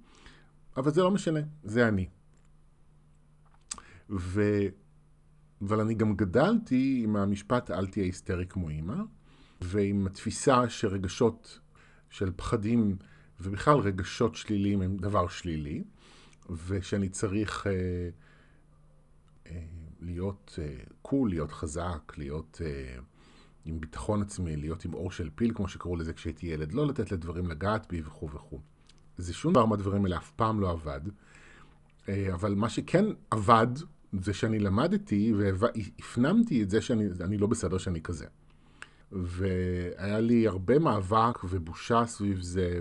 אבל 0.77 0.91
זה 0.91 1.03
לא 1.03 1.11
משנה, 1.11 1.41
זה 1.63 1.89
אני. 1.89 2.07
ו... 4.11 4.43
אבל 5.63 5.81
אני 5.81 5.95
גם 5.95 6.17
גדלתי 6.17 7.01
עם 7.05 7.17
המשפט 7.17 7.71
אל 7.71 7.87
תהיה 7.87 8.05
היסטרי 8.05 8.47
כמו 8.47 8.69
אימא, 8.69 8.97
ועם 9.61 10.07
התפיסה 10.07 10.69
שרגשות 10.69 11.61
של 12.11 12.33
פחדים 12.37 12.97
ובכלל 13.41 13.79
רגשות 13.79 14.35
שליליים 14.35 14.83
הם 14.83 14.97
דבר 14.97 15.29
שלילי, 15.29 15.85
ושאני 16.67 17.09
צריך 17.09 17.67
אה, 17.67 17.73
אה, 19.47 19.63
להיות 20.01 20.59
קול, 21.03 21.31
להיות 21.31 21.53
חזק, 21.53 22.13
להיות 22.17 22.61
עם 23.65 23.81
ביטחון 23.81 24.23
עצמי, 24.23 24.57
להיות 24.57 24.85
עם 24.85 24.95
אור 24.95 25.11
של 25.11 25.31
פיל, 25.35 25.55
כמו 25.55 25.69
שקראו 25.69 25.97
לזה 25.97 26.13
כשהייתי 26.13 26.47
ילד, 26.47 26.73
לא 26.73 26.87
לתת 26.87 27.13
לדברים 27.13 27.47
לגעת 27.47 27.87
בי 27.89 28.03
וכו' 28.05 28.31
וכו'. 28.31 28.61
זה 29.17 29.35
שום 29.35 29.53
דבר 29.53 29.67
מהדברים 29.67 30.05
האלה 30.05 30.17
אף 30.17 30.31
פעם 30.31 30.61
לא 30.61 30.71
עבד. 30.71 31.01
אבל 32.09 32.55
מה 32.55 32.69
שכן 32.69 33.05
עבד, 33.31 33.67
זה 34.21 34.33
שאני 34.35 34.59
למדתי 34.59 35.33
והפנמתי 35.37 36.63
את 36.63 36.71
זה 36.71 36.81
שאני 36.81 37.39
לא 37.39 37.47
בסדר 37.47 37.79
שאני 37.79 38.01
כזה. 38.01 38.27
והיה 39.13 40.21
לי 40.21 40.47
הרבה 40.47 40.79
מאבק 40.79 41.45
ובושה 41.45 42.07
סביב 42.07 42.41
זה, 42.41 42.81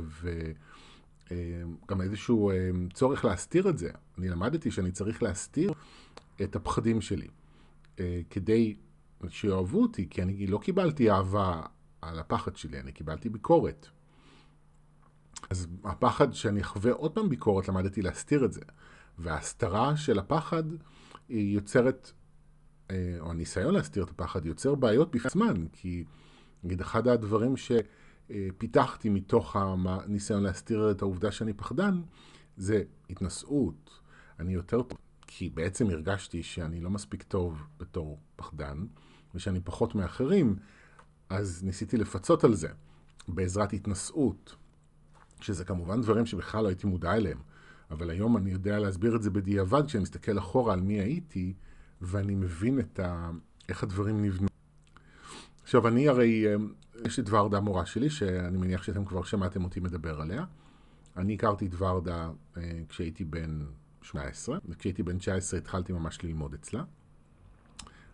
וגם 1.31 2.01
איזשהו 2.01 2.49
אה, 2.49 2.69
צורך 2.93 3.25
להסתיר 3.25 3.69
את 3.69 3.77
זה. 3.77 3.89
אני 4.17 4.29
למדתי 4.29 4.71
שאני 4.71 4.91
צריך 4.91 5.23
להסתיר 5.23 5.73
את 6.41 6.55
הפחדים 6.55 7.01
שלי, 7.01 7.27
אה, 7.99 8.21
כדי 8.29 8.75
שיאהבו 9.29 9.81
אותי, 9.81 10.07
כי 10.09 10.21
אני 10.21 10.47
לא 10.47 10.57
קיבלתי 10.57 11.11
אהבה 11.11 11.61
על 12.01 12.19
הפחד 12.19 12.55
שלי, 12.55 12.79
אני 12.79 12.91
קיבלתי 12.91 13.29
ביקורת. 13.29 13.87
אז 15.49 15.67
הפחד 15.83 16.33
שאני 16.33 16.61
אחווה 16.61 16.91
עוד 16.91 17.11
פעם 17.11 17.29
ביקורת, 17.29 17.67
למדתי 17.67 18.01
להסתיר 18.01 18.45
את 18.45 18.53
זה. 18.53 18.61
וההסתרה 19.19 19.97
של 19.97 20.19
הפחד 20.19 20.63
היא 21.29 21.55
יוצרת, 21.55 22.11
אה, 22.91 23.15
או 23.19 23.31
הניסיון 23.31 23.73
להסתיר 23.73 24.03
את 24.03 24.09
הפחד, 24.09 24.45
יוצר 24.45 24.75
בעיות 24.75 25.11
בפני 25.11 25.27
עצמן, 25.27 25.67
כי 25.71 26.03
נגיד 26.63 26.81
אחד 26.81 27.07
הדברים 27.07 27.53
שפיתחתי 27.57 29.09
מתוך 29.09 29.55
הניסיון 29.55 30.43
להסתיר 30.43 30.91
את 30.91 31.01
העובדה 31.01 31.31
שאני 31.31 31.53
פחדן, 31.53 32.01
זה 32.57 32.83
התנשאות. 33.09 33.99
אני 34.39 34.53
יותר 34.53 34.81
טוב, 34.81 34.97
כי 35.27 35.49
בעצם 35.49 35.89
הרגשתי 35.89 36.43
שאני 36.43 36.81
לא 36.81 36.89
מספיק 36.89 37.23
טוב 37.23 37.63
בתור 37.77 38.19
פחדן, 38.35 38.85
ושאני 39.35 39.59
פחות 39.63 39.95
מאחרים, 39.95 40.55
אז 41.29 41.63
ניסיתי 41.63 41.97
לפצות 41.97 42.43
על 42.43 42.53
זה 42.53 42.67
בעזרת 43.27 43.73
התנשאות, 43.73 44.55
שזה 45.41 45.65
כמובן 45.65 46.01
דברים 46.01 46.25
שבכלל 46.25 46.63
לא 46.63 46.67
הייתי 46.67 46.87
מודע 46.87 47.13
אליהם. 47.13 47.39
אבל 47.93 48.09
היום 48.09 48.37
אני 48.37 48.51
יודע 48.51 48.79
להסביר 48.79 49.15
את 49.15 49.23
זה 49.23 49.29
בדיעבד, 49.29 49.85
כשאני 49.85 50.03
מסתכל 50.03 50.37
אחורה 50.37 50.73
על 50.73 50.81
מי 50.81 50.99
הייתי, 50.99 51.53
ואני 52.01 52.35
מבין 52.35 52.79
את 52.79 52.99
ה... 52.99 53.29
איך 53.69 53.83
הדברים 53.83 54.25
נבנו. 54.25 54.47
עכשיו, 55.63 55.87
אני 55.87 56.07
הרי, 56.07 56.47
אה, 56.47 56.55
יש 57.05 57.19
את 57.19 57.29
ורדה 57.29 57.57
המורה 57.57 57.85
שלי, 57.85 58.09
שאני 58.09 58.57
מניח 58.57 58.83
שאתם 58.83 59.05
כבר 59.05 59.23
שמעתם 59.23 59.63
אותי 59.63 59.79
מדבר 59.79 60.21
עליה. 60.21 60.45
אני 61.17 61.33
הכרתי 61.33 61.65
את 61.65 61.71
ורדה 61.77 62.29
אה, 62.57 62.81
כשהייתי 62.89 63.23
בן 63.23 63.59
18, 64.01 64.57
וכשהייתי 64.69 65.03
בן 65.03 65.17
19 65.17 65.59
התחלתי 65.59 65.93
ממש 65.93 66.23
ללמוד 66.23 66.53
אצלה. 66.53 66.83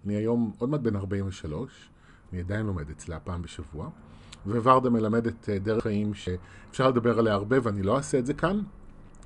אני 0.05 0.15
היום 0.15 0.53
עוד 0.57 0.69
מעט 0.69 0.81
בן 0.81 0.95
43, 0.95 1.89
אני 2.31 2.39
עדיין 2.39 2.65
לומד 2.65 2.89
אצלה 2.89 3.19
פעם 3.19 3.41
בשבוע, 3.41 3.89
וורדה 4.45 4.89
מלמדת 4.89 5.50
אה, 5.50 5.59
דרך 5.59 5.83
חיים 5.83 6.13
שאפשר 6.13 6.89
לדבר 6.89 7.19
עליה 7.19 7.33
הרבה 7.33 7.57
ואני 7.63 7.83
לא 7.83 7.98
אעשה 7.98 8.19
את 8.19 8.25
זה 8.25 8.33
כאן, 8.33 8.62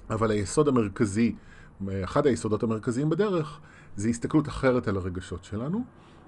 אבל 0.09 0.31
היסוד 0.31 0.67
המרכזי, 0.67 1.35
אחד 2.03 2.27
היסודות 2.27 2.63
המרכזיים 2.63 3.09
בדרך, 3.09 3.59
זה 3.95 4.09
הסתכלות 4.09 4.47
אחרת 4.47 4.87
על 4.87 4.97
הרגשות 4.97 5.43
שלנו, 5.43 5.83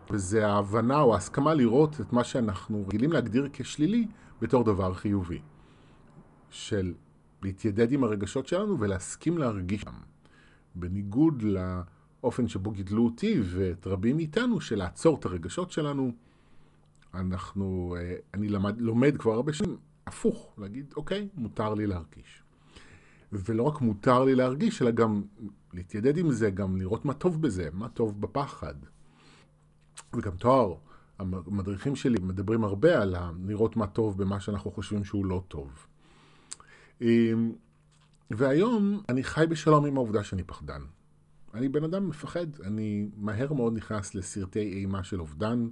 וזה 0.10 0.48
ההבנה 0.48 1.02
או 1.02 1.14
ההסכמה 1.14 1.54
לראות 1.54 2.02
את 2.02 2.14
מה 2.14 2.24
שאנחנו 2.24 2.84
רגילים 2.88 3.12
להגדיר 3.12 3.50
כשלילי 3.54 4.08
בתור 4.42 4.64
דבר 4.64 4.94
חיובי. 4.94 5.40
של 6.50 6.94
להתיידד 7.44 7.92
עם 7.92 8.04
הרגשות 8.04 8.48
שלנו 8.48 8.80
ולהסכים 8.80 9.38
להרגיש 9.38 9.82
אותם. 9.82 9.98
בניגוד 10.76 11.44
לאופן 11.44 12.48
שבו 12.48 12.72
גידלו 12.72 13.06
אותי 13.06 13.42
ואת 13.44 13.88
רבים 13.88 14.16
מאיתנו, 14.16 14.62
של 14.62 14.76
לעצור 14.76 15.18
את 15.20 15.26
הרגשות 15.26 15.72
שלנו, 15.72 16.12
אנחנו, 17.14 17.96
אה, 18.00 18.16
אני 18.34 18.50
למד, 18.50 18.82
לומד 18.82 19.18
כבר 19.18 19.34
הרבה 19.34 19.54
שנים 19.54 19.78
הפוך, 20.08 20.54
להגיד, 20.58 20.94
אוקיי, 20.98 21.28
מותר 21.36 21.74
לי 21.74 21.88
להרגיש. 21.88 22.45
ולא 23.46 23.64
רק 23.64 23.82
מותר 23.82 24.24
לי 24.24 24.36
להרגיש, 24.36 24.82
אלא 24.82 24.92
גם 24.92 25.24
להתיידד 25.74 26.18
עם 26.18 26.32
זה, 26.32 26.50
גם 26.50 26.78
לראות 26.78 27.06
מה 27.06 27.14
טוב 27.14 27.42
בזה, 27.42 27.70
מה 27.74 27.90
טוב 27.90 28.22
בפחד. 28.22 28.76
וגם 30.14 30.36
תואר, 30.36 30.76
המדריכים 31.20 31.96
שלי 31.96 32.20
מדברים 32.22 32.64
הרבה 32.64 33.02
על 33.02 33.16
לראות 33.48 33.76
מה 33.76 33.88
טוב 33.88 34.18
במה 34.18 34.40
שאנחנו 34.40 34.72
חושבים 34.72 35.04
שהוא 35.04 35.26
לא 35.26 35.44
טוב. 35.48 35.88
אמ, 37.02 37.52
והיום 38.32 39.02
אני 39.10 39.24
חי 39.24 39.46
בשלום 39.50 39.86
עם 39.86 39.98
העובדה 39.98 40.24
שאני 40.24 40.44
פחדן. 40.44 40.82
אני 41.54 41.70
בן 41.70 41.84
אדם 41.84 42.10
מפחד, 42.10 42.48
אני 42.64 43.10
מהר 43.16 43.54
מאוד 43.54 43.74
נכנס 43.74 44.16
לסרטי 44.16 44.60
אימה 44.60 45.04
של 45.04 45.20
אובדן, 45.20 45.68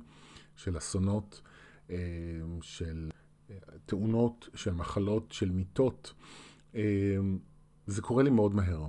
של 0.55 0.77
אסונות, 0.77 1.41
אמ, 1.89 1.95
של 2.61 3.09
אה, 3.49 3.55
תאונות, 3.85 4.49
של 4.55 4.73
מחלות, 4.73 5.31
של 5.31 5.49
מיטות. 5.49 6.13
זה 7.87 8.01
קורה 8.01 8.23
לי 8.23 8.29
מאוד 8.29 8.55
מהר. 8.55 8.87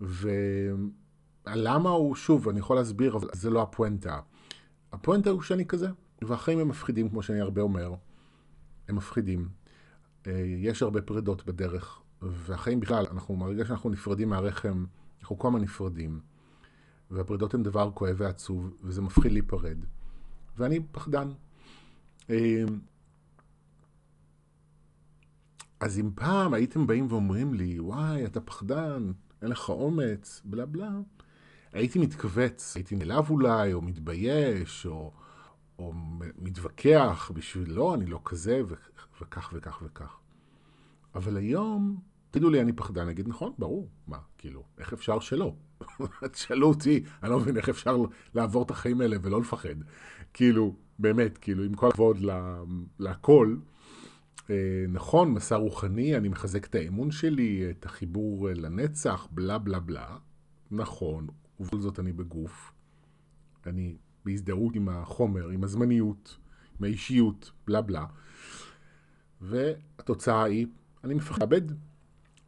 ולמה 0.00 1.90
הוא, 1.90 2.14
שוב, 2.14 2.48
אני 2.48 2.58
יכול 2.58 2.76
להסביר, 2.76 3.16
אבל 3.16 3.28
זה 3.32 3.50
לא 3.50 3.62
הפואנטה. 3.62 4.20
הפואנטה 4.92 5.30
הוא 5.30 5.42
שאני 5.42 5.66
כזה, 5.66 5.88
והחיים 6.22 6.58
הם 6.58 6.68
מפחידים, 6.68 7.08
כמו 7.08 7.22
שאני 7.22 7.40
הרבה 7.40 7.62
אומר. 7.62 7.94
הם 8.88 8.96
מפחידים. 8.96 9.48
אה, 10.26 10.32
יש 10.46 10.82
הרבה 10.82 11.02
פרידות 11.02 11.46
בדרך, 11.46 12.00
והחיים 12.22 12.80
בכלל, 12.80 13.06
אנחנו, 13.10 13.36
מהרגע 13.36 13.64
שאנחנו 13.64 13.90
נפרדים 13.90 14.28
מהרחם, 14.28 14.84
אנחנו 15.20 15.38
כל 15.38 15.48
הזמן 15.48 15.60
נפרדים. 15.60 16.20
והפרידות 17.10 17.54
הן 17.54 17.62
דבר 17.62 17.90
כואב 17.94 18.14
ועצוב, 18.18 18.76
וזה 18.82 19.02
מפחיד 19.02 19.32
להיפרד. 19.32 19.76
ואני 20.56 20.80
פחדן. 20.92 21.28
אז 25.86 25.98
אם 25.98 26.10
פעם 26.14 26.54
הייתם 26.54 26.86
באים 26.86 27.06
ואומרים 27.10 27.54
לי, 27.54 27.80
וואי, 27.80 28.24
אתה 28.24 28.40
פחדן, 28.40 29.12
אין 29.42 29.50
לך 29.50 29.68
אומץ, 29.68 30.42
בלה 30.44 30.66
בלה, 30.66 30.90
הייתי 31.72 31.98
מתכווץ, 31.98 32.76
הייתי 32.76 32.96
נעלב 32.96 33.30
אולי, 33.30 33.72
או 33.72 33.82
מתבייש, 33.82 34.86
או, 34.86 35.12
או 35.78 35.92
מתווכח 36.38 37.30
בשביל, 37.34 37.72
לא, 37.72 37.94
אני 37.94 38.06
לא 38.06 38.20
כזה, 38.24 38.62
ו- 38.68 38.74
וכך 39.20 39.50
וכך 39.52 39.82
וכך. 39.82 40.16
אבל 41.14 41.36
היום, 41.36 42.00
תגידו 42.30 42.50
לי, 42.50 42.60
אני 42.60 42.72
פחדן, 42.72 43.02
אני 43.02 43.12
אגיד, 43.12 43.28
נכון, 43.28 43.52
ברור, 43.58 43.88
מה, 44.06 44.18
כאילו, 44.38 44.62
איך 44.78 44.92
אפשר 44.92 45.20
שלא? 45.20 45.54
תשאלו 46.32 46.68
אותי, 46.68 47.04
אני 47.22 47.30
לא 47.30 47.38
מבין 47.40 47.56
איך 47.56 47.68
אפשר 47.68 47.96
לעבור 48.34 48.62
את 48.62 48.70
החיים 48.70 49.00
האלה 49.00 49.16
ולא 49.22 49.40
לפחד. 49.40 49.76
כאילו, 50.32 50.76
באמת, 50.98 51.38
כאילו, 51.38 51.64
עם 51.64 51.74
כל 51.74 51.88
הכבוד 51.88 52.16
אה, 52.28 52.62
נכון, 54.88 55.32
מסע 55.32 55.56
רוחני, 55.56 56.16
אני 56.16 56.28
מחזק 56.28 56.66
את 56.66 56.74
האמון 56.74 57.10
שלי, 57.10 57.70
את 57.70 57.86
החיבור 57.86 58.48
לנצח, 58.54 59.28
בלה 59.30 59.58
בלה 59.58 59.80
בלה. 59.80 60.16
נכון, 60.70 61.26
ובכל 61.60 61.80
זאת 61.80 62.00
אני 62.00 62.12
בגוף. 62.12 62.72
אני 63.66 63.96
בהזדהות 64.24 64.74
עם 64.76 64.88
החומר, 64.88 65.48
עם 65.48 65.64
הזמניות, 65.64 66.38
עם 66.78 66.84
האישיות, 66.84 67.52
בלה 67.66 67.82
בלה. 67.82 68.04
והתוצאה 69.40 70.44
היא, 70.44 70.66
אני 71.04 71.14
מפחד 71.14 71.48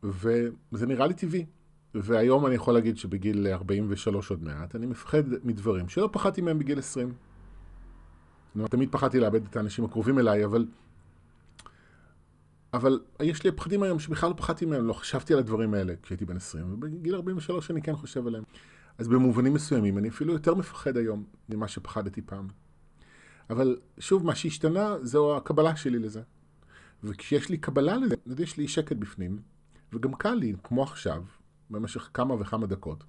וזה 0.03 0.87
נראה 0.87 1.07
לי 1.07 1.15
טבעי. 1.15 1.47
והיום 1.95 2.47
אני 2.47 2.55
יכול 2.55 2.75
להגיד 2.75 2.97
שבגיל 2.97 3.47
43 3.47 4.31
עוד 4.31 4.43
מעט, 4.43 4.77
אני 4.77 4.87
מפחד 4.87 5.23
מדברים 5.45 5.89
שלא 5.89 6.09
פחדתי 6.13 6.41
מהם 6.41 6.59
בגיל 6.59 6.79
20. 6.79 7.13
תמיד 8.71 8.89
פחדתי 8.93 9.21
לאבד 9.21 9.45
את 9.45 9.57
האנשים 9.57 9.85
הקרובים 9.85 10.19
אליי, 10.19 10.45
אבל 10.45 10.67
אבל 12.79 13.01
יש 13.23 13.45
לי 13.45 13.53
פחדים 13.53 13.83
היום 13.83 13.99
שבכלל 13.99 14.31
לא 14.31 14.35
פחדתי 14.35 14.67
מהם, 14.67 14.87
לא 14.87 14.93
חשבתי 14.93 15.33
על 15.33 15.39
הדברים 15.39 15.75
האלה 15.75 15.95
כשהייתי 16.03 16.25
בן 16.25 16.37
20, 16.37 16.73
ובגיל 16.73 17.15
43 17.15 17.71
אני 17.71 17.83
כן 17.83 17.97
חושב 17.97 18.27
עליהם. 18.27 18.45
אז 18.99 19.09
במובנים 19.09 19.55
מסוימים 19.55 19.99
אני 19.99 20.09
אפילו 20.09 20.33
יותר 20.33 20.55
מפחד 20.55 20.97
היום 20.97 21.25
ממה 21.49 21.69
שפחדתי 21.69 22.23
פעם. 22.23 22.49
אבל 23.51 23.77
שוב, 23.99 24.27
מה 24.27 24.35
שהשתנה 24.35 24.97
זו 25.03 25.37
הקבלה 25.37 25.77
שלי 25.77 25.99
לזה. 25.99 26.23
וכשיש 27.05 27.49
לי 27.49 27.59
קבלה 27.59 27.97
לזה, 27.97 28.15
אז 28.27 28.41
יש 28.41 28.57
לי 28.57 28.69
שקט 28.69 28.97
בפנים, 28.97 29.39
וגם 29.93 30.15
קל 30.15 30.35
לי, 30.35 30.55
כמו 30.63 30.83
עכשיו, 30.83 31.25
במשך 31.71 32.11
כמה 32.15 32.35
וכמה 32.35 32.67
דקות, 32.67 33.05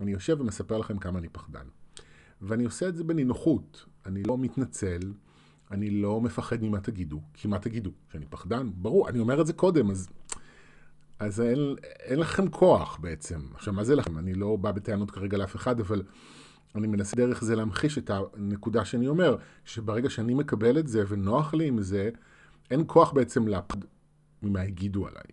אני 0.00 0.12
יושב 0.12 0.40
ומספר 0.40 0.78
לכם 0.78 0.98
כמה 0.98 1.18
אני 1.18 1.28
פחדן. 1.28 1.66
ואני 2.42 2.64
עושה 2.64 2.88
את 2.88 2.96
זה 2.96 3.04
בנינוחות, 3.04 3.86
אני 4.06 4.22
לא 4.22 4.38
מתנצל, 4.38 5.00
אני 5.70 5.90
לא 5.90 6.20
מפחד 6.20 6.62
ממה 6.62 6.80
תגידו, 6.80 7.20
כי 7.34 7.48
מה 7.48 7.58
תגידו? 7.58 7.90
שאני 8.12 8.26
פחדן? 8.30 8.70
ברור, 8.74 9.08
אני 9.08 9.18
אומר 9.18 9.40
את 9.40 9.46
זה 9.46 9.52
קודם, 9.52 9.90
אז, 9.90 10.08
אז 11.18 11.40
אין, 11.40 11.58
אין 11.82 12.18
לכם 12.18 12.48
כוח 12.48 12.98
בעצם. 13.00 13.40
עכשיו, 13.54 13.74
מה 13.74 13.84
זה 13.84 13.94
לכם? 13.94 14.18
אני 14.18 14.34
לא 14.34 14.56
בא 14.56 14.72
בטענות 14.72 15.10
כרגע 15.10 15.36
לאף 15.38 15.56
אחד, 15.56 15.80
אבל 15.80 16.02
אני 16.74 16.86
מנסה 16.86 17.16
דרך 17.16 17.44
זה 17.44 17.56
להמחיש 17.56 17.98
את 17.98 18.10
הנקודה 18.10 18.84
שאני 18.84 19.08
אומר, 19.08 19.36
שברגע 19.64 20.10
שאני 20.10 20.34
מקבל 20.34 20.78
את 20.78 20.88
זה 20.88 21.04
ונוח 21.08 21.54
לי 21.54 21.68
עם 21.68 21.82
זה, 21.82 22.10
אין 22.70 22.84
כוח 22.86 23.12
בעצם 23.12 23.48
להפחד 23.48 23.78
ממה 24.42 24.60
הגידו 24.60 25.06
עליי. 25.06 25.24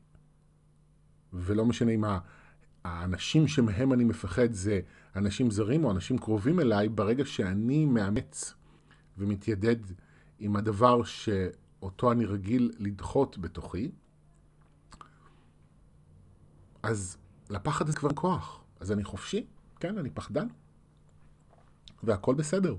ולא 1.33 1.65
משנה 1.65 1.91
אם 1.91 2.03
האנשים 2.85 3.47
שמהם 3.47 3.93
אני 3.93 4.03
מפחד 4.03 4.51
זה 4.51 4.79
אנשים 5.15 5.51
זרים 5.51 5.83
או 5.83 5.91
אנשים 5.91 6.17
קרובים 6.17 6.59
אליי, 6.59 6.89
ברגע 6.89 7.25
שאני 7.25 7.85
מאמץ 7.85 8.53
ומתיידד 9.17 9.77
עם 10.43 10.55
הדבר 10.55 11.03
שאותו 11.03 12.11
אני 12.11 12.25
רגיל 12.25 12.71
לדחות 12.79 13.37
בתוכי, 13.37 13.91
אז 16.83 17.17
לפחד 17.49 17.87
הזה 17.87 17.97
כבר 17.97 18.13
כוח. 18.13 18.63
אז 18.79 18.91
אני 18.91 19.03
חופשי, 19.03 19.45
כן, 19.79 19.97
אני 19.97 20.09
פחדן, 20.09 20.47
והכל 22.03 22.35
בסדר. 22.35 22.75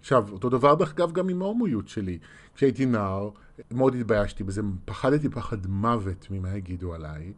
עכשיו, 0.00 0.32
אותו 0.32 0.48
דבר 0.48 0.74
דרך 0.74 0.92
אגב 0.92 1.12
גם 1.12 1.28
עם 1.28 1.42
ההומואיות 1.42 1.88
שלי. 1.88 2.18
כשהייתי 2.54 2.86
נער, 2.86 3.30
מאוד 3.70 3.94
התביישתי 3.94 4.44
בזה, 4.44 4.62
פחדתי 4.84 5.28
פחד 5.28 5.66
מוות 5.66 6.26
ממה 6.30 6.56
יגידו 6.56 6.94
עליי. 6.94 7.32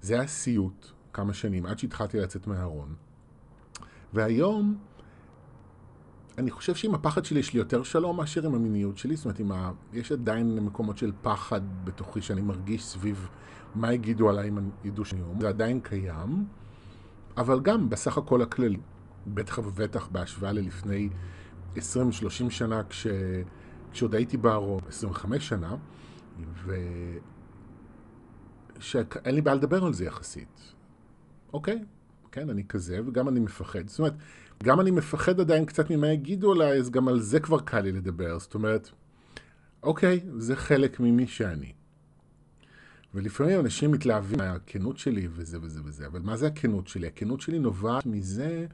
זה 0.00 0.14
היה 0.14 0.26
סיוט 0.26 0.86
כמה 1.12 1.34
שנים, 1.34 1.66
עד 1.66 1.78
שהתחלתי 1.78 2.20
לצאת 2.20 2.46
מהארון. 2.46 2.94
והיום, 4.12 4.78
אני 6.38 6.50
חושב 6.50 6.74
שעם 6.74 6.94
הפחד 6.94 7.24
שלי 7.24 7.40
יש 7.40 7.52
לי 7.52 7.58
יותר 7.58 7.82
שלום 7.82 8.16
מאשר 8.16 8.46
עם 8.46 8.54
המיניות 8.54 8.98
שלי, 8.98 9.16
זאת 9.16 9.24
אומרת, 9.24 9.40
ה... 9.58 9.70
יש 9.92 10.12
עדיין 10.12 10.58
מקומות 10.58 10.98
של 10.98 11.12
פחד 11.22 11.60
בתוכי 11.84 12.22
שאני 12.22 12.40
מרגיש 12.40 12.84
סביב 12.84 13.28
מה 13.74 13.92
יגידו 13.92 14.30
עליי 14.30 14.48
אם 14.48 14.70
ידעו 14.84 15.04
שאני 15.04 15.20
הומו, 15.20 15.40
זה 15.40 15.48
עדיין 15.48 15.80
קיים, 15.80 16.44
אבל 17.36 17.60
גם 17.60 17.88
בסך 17.88 18.18
הכל 18.18 18.42
הכללי, 18.42 18.78
בטח 19.26 19.58
ובטח 19.58 20.08
בהשוואה 20.08 20.52
ללפני 20.52 21.08
20-30 21.76 21.80
שנה, 22.50 22.82
כש... 22.84 23.06
כשעוד 23.92 24.14
הייתי 24.14 24.36
בארון, 24.36 24.80
25 24.88 25.48
שנה, 25.48 25.76
ו... 26.64 26.76
שאין 28.78 29.34
לי 29.34 29.40
בעיה 29.40 29.54
לדבר 29.54 29.84
על 29.84 29.92
זה 29.92 30.04
יחסית. 30.04 30.72
אוקיי, 31.52 31.84
כן, 32.36 32.50
אני 32.50 32.64
כזה, 32.64 33.00
וגם 33.06 33.28
אני 33.28 33.40
מפחד. 33.40 33.88
זאת 33.88 33.98
אומרת, 33.98 34.14
גם 34.62 34.80
אני 34.80 34.90
מפחד 34.90 35.40
עדיין 35.40 35.64
קצת 35.64 35.90
ממה 35.90 36.08
יגידו 36.08 36.52
עליי, 36.52 36.78
אז 36.78 36.90
גם 36.90 37.08
על 37.08 37.20
זה 37.20 37.40
כבר 37.40 37.60
קל 37.60 37.80
לי 37.80 37.92
לדבר. 37.92 38.38
זאת 38.38 38.54
אומרת, 38.54 38.90
אוקיי, 39.82 40.20
זה 40.36 40.56
חלק 40.56 41.00
ממי 41.00 41.26
שאני. 41.26 41.72
ולפעמים 43.14 43.60
אנשים 43.60 43.92
מתלהבים 43.92 44.38
מהכנות 44.38 44.98
שלי 44.98 45.28
וזה 45.30 45.58
וזה 45.62 45.80
וזה, 45.84 46.06
אבל 46.06 46.20
מה 46.20 46.36
זה 46.36 46.46
הכנות 46.46 46.88
שלי? 46.88 47.06
הכנות 47.06 47.40
שלי 47.40 47.58
נובעת 47.58 48.06
מזה 48.06 48.66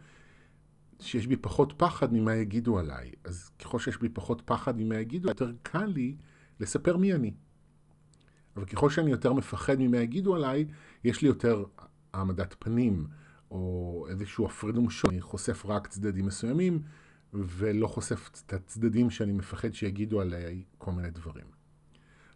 שיש 1.00 1.26
בי 1.26 1.36
פחות 1.36 1.72
פחד 1.76 2.12
ממה 2.12 2.34
יגידו 2.34 2.78
עליי. 2.78 3.10
אז 3.24 3.50
ככל 3.58 3.78
שיש 3.78 3.96
בי 3.96 4.08
פחות 4.08 4.42
פחד 4.44 4.74
ממה 4.76 4.96
יגידו, 4.96 5.28
יותר 5.28 5.52
קל 5.62 5.86
לי 5.86 6.16
לספר 6.60 6.96
מי 6.96 7.14
אני. 7.14 7.32
אבל 8.56 8.64
ככל 8.64 8.90
שאני 8.90 9.10
יותר 9.10 9.32
מפחד 9.32 9.76
ממה 9.78 9.98
יגידו 9.98 10.34
עליי, 10.34 10.64
יש 11.04 11.22
לי 11.22 11.28
יותר 11.28 11.64
העמדת 12.12 12.56
פנים, 12.58 13.06
או 13.52 14.06
איזשהו 14.08 14.46
הפרד 14.46 14.78
ומשול. 14.78 15.10
אני 15.10 15.20
חושף 15.20 15.66
רק 15.66 15.86
צדדים 15.86 16.26
מסוימים, 16.26 16.82
ולא 17.34 17.86
חושף 17.86 18.30
את 18.46 18.52
הצדדים 18.52 19.10
שאני 19.10 19.32
מפחד 19.32 19.74
שיגידו 19.74 20.20
עליי 20.20 20.64
כל 20.78 20.92
מיני 20.92 21.10
דברים. 21.10 21.46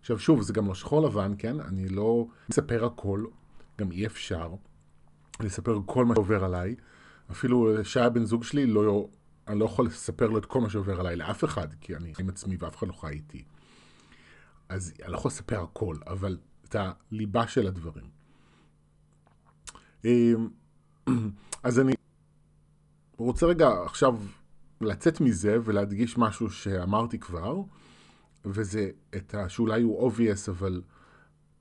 עכשיו 0.01 0.19
שוב, 0.19 0.43
זה 0.43 0.53
גם 0.53 0.67
לא 0.67 0.75
שחור 0.75 1.03
לבן, 1.03 1.33
כן? 1.39 1.61
אני 1.61 1.89
לא 1.89 2.27
מספר 2.49 2.85
הכל, 2.85 3.25
גם 3.79 3.93
אי 3.93 4.07
אפשר 4.07 4.55
לספר 5.41 5.81
כל 5.87 6.05
מה 6.05 6.15
שעובר 6.15 6.45
עליי. 6.45 6.77
אפילו 7.31 7.85
שהיה 7.85 8.11
בן 8.11 8.25
זוג 8.25 8.45
שלי, 8.45 8.67
לא, 8.67 9.09
אני 9.49 9.59
לא 9.59 9.65
יכול 9.65 9.87
לספר 9.87 10.27
לו 10.27 10.39
את 10.39 10.47
כל 10.47 10.61
מה 10.61 10.71
שעובר 10.71 11.01
עליי 11.01 11.17
לאף 11.17 11.45
אחד, 11.45 11.69
כי 11.81 11.97
אני 11.97 12.13
עם 12.19 12.29
עצמי 12.29 12.57
ואף 12.59 12.77
אחד 12.77 12.89
לא 12.89 12.93
חי 12.93 13.09
איתי. 13.09 13.45
אז 14.69 14.93
אני 15.03 15.13
לא 15.13 15.17
יכול 15.17 15.29
לספר 15.29 15.63
הכל, 15.63 15.97
אבל 16.07 16.39
את 16.65 16.77
הליבה 16.79 17.47
של 17.49 17.67
הדברים. 17.67 18.11
אז 21.63 21.81
אני 21.81 21.95
רוצה 23.17 23.47
רגע 23.47 23.69
עכשיו 23.85 24.19
לצאת 24.81 25.21
מזה 25.21 25.59
ולהדגיש 25.65 26.19
משהו 26.19 26.51
שאמרתי 26.51 27.19
כבר, 27.19 27.61
וזה 28.45 28.91
את 29.17 29.35
ה... 29.35 29.49
שאולי 29.49 29.83
הוא 29.83 30.11
obvious, 30.11 30.51
אבל 30.51 30.83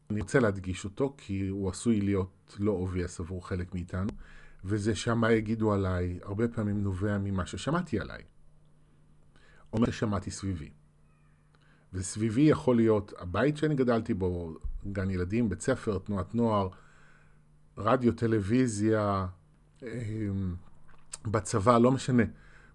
אני 0.10 0.22
רוצה 0.22 0.39
להדגיש 0.39 0.86
אותו, 0.86 1.15
כי 1.17 1.48
הוא 1.48 1.70
עשוי 1.70 2.02
להיות 2.02 2.58
לא 2.60 2.88
obvious 2.88 3.20
עבור 3.20 3.48
חלק 3.48 3.74
מאיתנו, 3.74 4.10
וזה 4.63 4.96
שמה 4.96 5.32
יגידו 5.32 5.74
עליי, 5.74 6.20
הרבה 6.24 6.48
פעמים 6.48 6.84
נובע 6.84 7.17
ממה 7.17 7.46
ששמעתי 7.46 8.00
עליי. 8.00 8.24
או 9.74 9.80
מה 9.80 9.88
ששמעתי 9.88 10.32
סביבי. 10.32 10.70
וסביבי 11.93 12.41
יכול 12.41 12.76
להיות 12.76 13.13
הבית 13.17 13.58
שאני 13.58 13.76
גדלתי 13.76 14.13
בו, 14.13 14.58
גן 14.91 15.10
ילדים, 15.10 15.50
בית 15.50 15.62
ספר, 15.62 15.98
תנועת 15.98 16.36
נוער, 16.36 16.70
רדיו, 17.78 18.14
טלוויזיה, 18.14 19.28
אמ, 19.84 20.56
בצבא, 21.26 21.78
לא 21.78 21.92
משנה. 21.92 22.24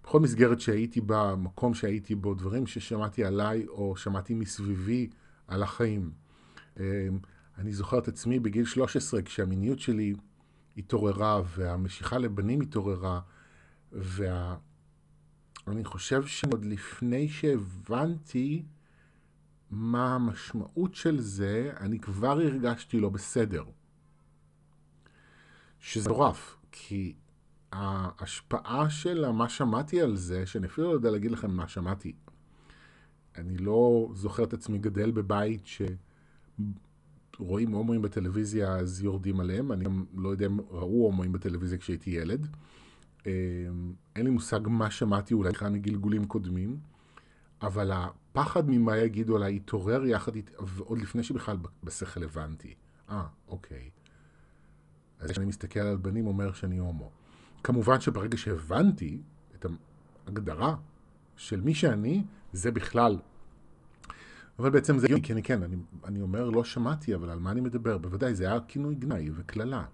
בכל 0.05 0.21
מסגרת 0.21 0.61
שהייתי 0.61 1.01
בה, 1.01 1.35
מקום 1.37 1.75
שהייתי 1.75 2.15
בו, 2.15 2.35
דברים 2.35 2.67
ששמעתי 2.67 3.25
עליי 3.25 3.67
או 3.69 3.97
שמעתי 3.97 4.35
מסביבי 4.35 5.11
על 5.47 5.63
החיים. 5.63 6.11
אמ, 6.81 6.85
אני 7.59 7.73
זוכר 7.73 7.99
את 7.99 8.09
עצמי 8.09 8.41
בגיל 8.41 8.65
13, 8.65 9.23
כשהמיניות 9.23 9.79
שלי 9.79 10.15
התעוררה 10.77 11.43
והמשיכה 11.57 12.19
לבנים 12.19 12.61
התעוררה, 12.61 13.21
ואני. 13.93 14.55
חושב 15.85 16.27
שעוד 16.27 16.65
לפני 16.65 17.29
שהבנתי 17.29 18.65
מה 19.71 20.15
המשמעות 20.15 20.95
של 20.95 21.21
זה, 21.21 21.73
אני 21.81 21.99
כבר 21.99 22.41
הרגשתי 22.41 23.01
לא 23.01 23.09
בסדר. 23.09 23.65
שזה 25.81 26.11
מטורף, 26.11 26.57
כי 26.73 27.15
ההשפעה 27.73 28.91
של 28.91 29.31
מה 29.31 29.49
שמעתי 29.49 30.01
על 30.01 30.17
זה, 30.17 30.47
שאני 30.47 30.67
אפילו 30.67 30.89
לא 30.89 30.93
יודע 30.93 31.11
להגיד 31.11 31.31
לכם 31.31 31.51
מה 31.51 31.69
שמעתי. 31.69 32.13
אני 33.37 33.57
לא 33.57 34.11
זוכר 34.15 34.45
את 34.45 34.53
עצמי 34.53 34.79
גדל 34.79 35.11
בבית 35.11 35.63
שרואים 37.37 37.73
הומואים 37.73 38.03
בטלוויזיה 38.03 38.77
אז 38.77 39.03
יורדים 39.03 39.41
עליהם, 39.41 39.73
אני 39.73 39.85
גם 39.85 40.05
לא 40.17 40.29
יודע 40.29 40.47
אם 40.47 40.61
ראו 40.61 41.05
הומואים 41.05 41.33
בטלוויזיה 41.33 41.79
כשהייתי 41.79 42.11
ילד. 42.11 42.49
אמ, 43.27 43.93
אין 44.17 44.25
לי 44.25 44.31
מושג 44.31 44.61
מה 44.67 44.91
שמעתי 44.91 45.35
אולי 45.35 45.55
כאן 45.55 45.73
מגלגולים 45.73 46.25
קודמים, 46.25 46.79
אבל 47.63 47.93
הפחד 47.93 48.71
ממה 48.71 48.97
יגידו 48.99 49.37
עליי 49.37 49.57
התעורר 49.57 50.07
יחד 50.07 50.35
איתי, 50.35 50.53
עוד 50.79 50.99
לפני 50.99 51.23
שבכלל 51.23 51.57
בשכל 51.85 52.23
הבנתי. 52.23 52.75
אה, 53.11 53.27
אוקיי. 53.49 53.91
אז 55.21 55.31
כשאני 55.31 55.47
מסתכל 55.47 55.81
על 55.81 55.97
בנים 55.97 56.27
אומר 56.27 56.53
שאני 56.53 56.79
הומו. 56.79 57.11
כמובן 57.65 58.01
שברגע 58.01 58.37
שהבנתי 58.37 59.21
את 59.55 59.67
ההגדרה 60.27 60.77
של 61.37 61.61
מי 61.61 61.75
שאני, 61.75 62.25
זה 62.53 62.71
בכלל. 62.71 63.19
אבל 64.59 64.71
בעצם 64.71 64.99
זה 64.99 65.07
הגיוני, 65.07 65.23
כי 65.23 65.33
אני 65.33 65.43
כן, 65.43 65.63
אני, 65.63 65.77
אני 66.05 66.21
אומר 66.21 66.51
לא 66.51 66.65
שמעתי, 66.65 67.15
אבל 67.15 67.31
על 67.31 67.39
מה 67.39 67.51
אני 67.51 67.61
מדבר? 67.61 67.99
בוודאי, 67.99 68.35
זה 68.35 68.45
היה 68.45 68.61
כינוי 68.69 68.95
גנאי 68.95 69.31
וקללה. 69.35 69.85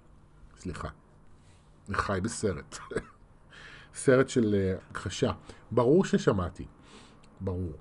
סליחה. 0.59 0.89
חי 1.93 2.19
בסרט. 2.23 2.79
סרט 3.95 4.29
של 4.29 4.55
אה, 4.55 4.77
הכחשה. 4.91 5.33
ברור 5.71 6.05
ששמעתי. 6.05 6.65
ברור. 7.41 7.73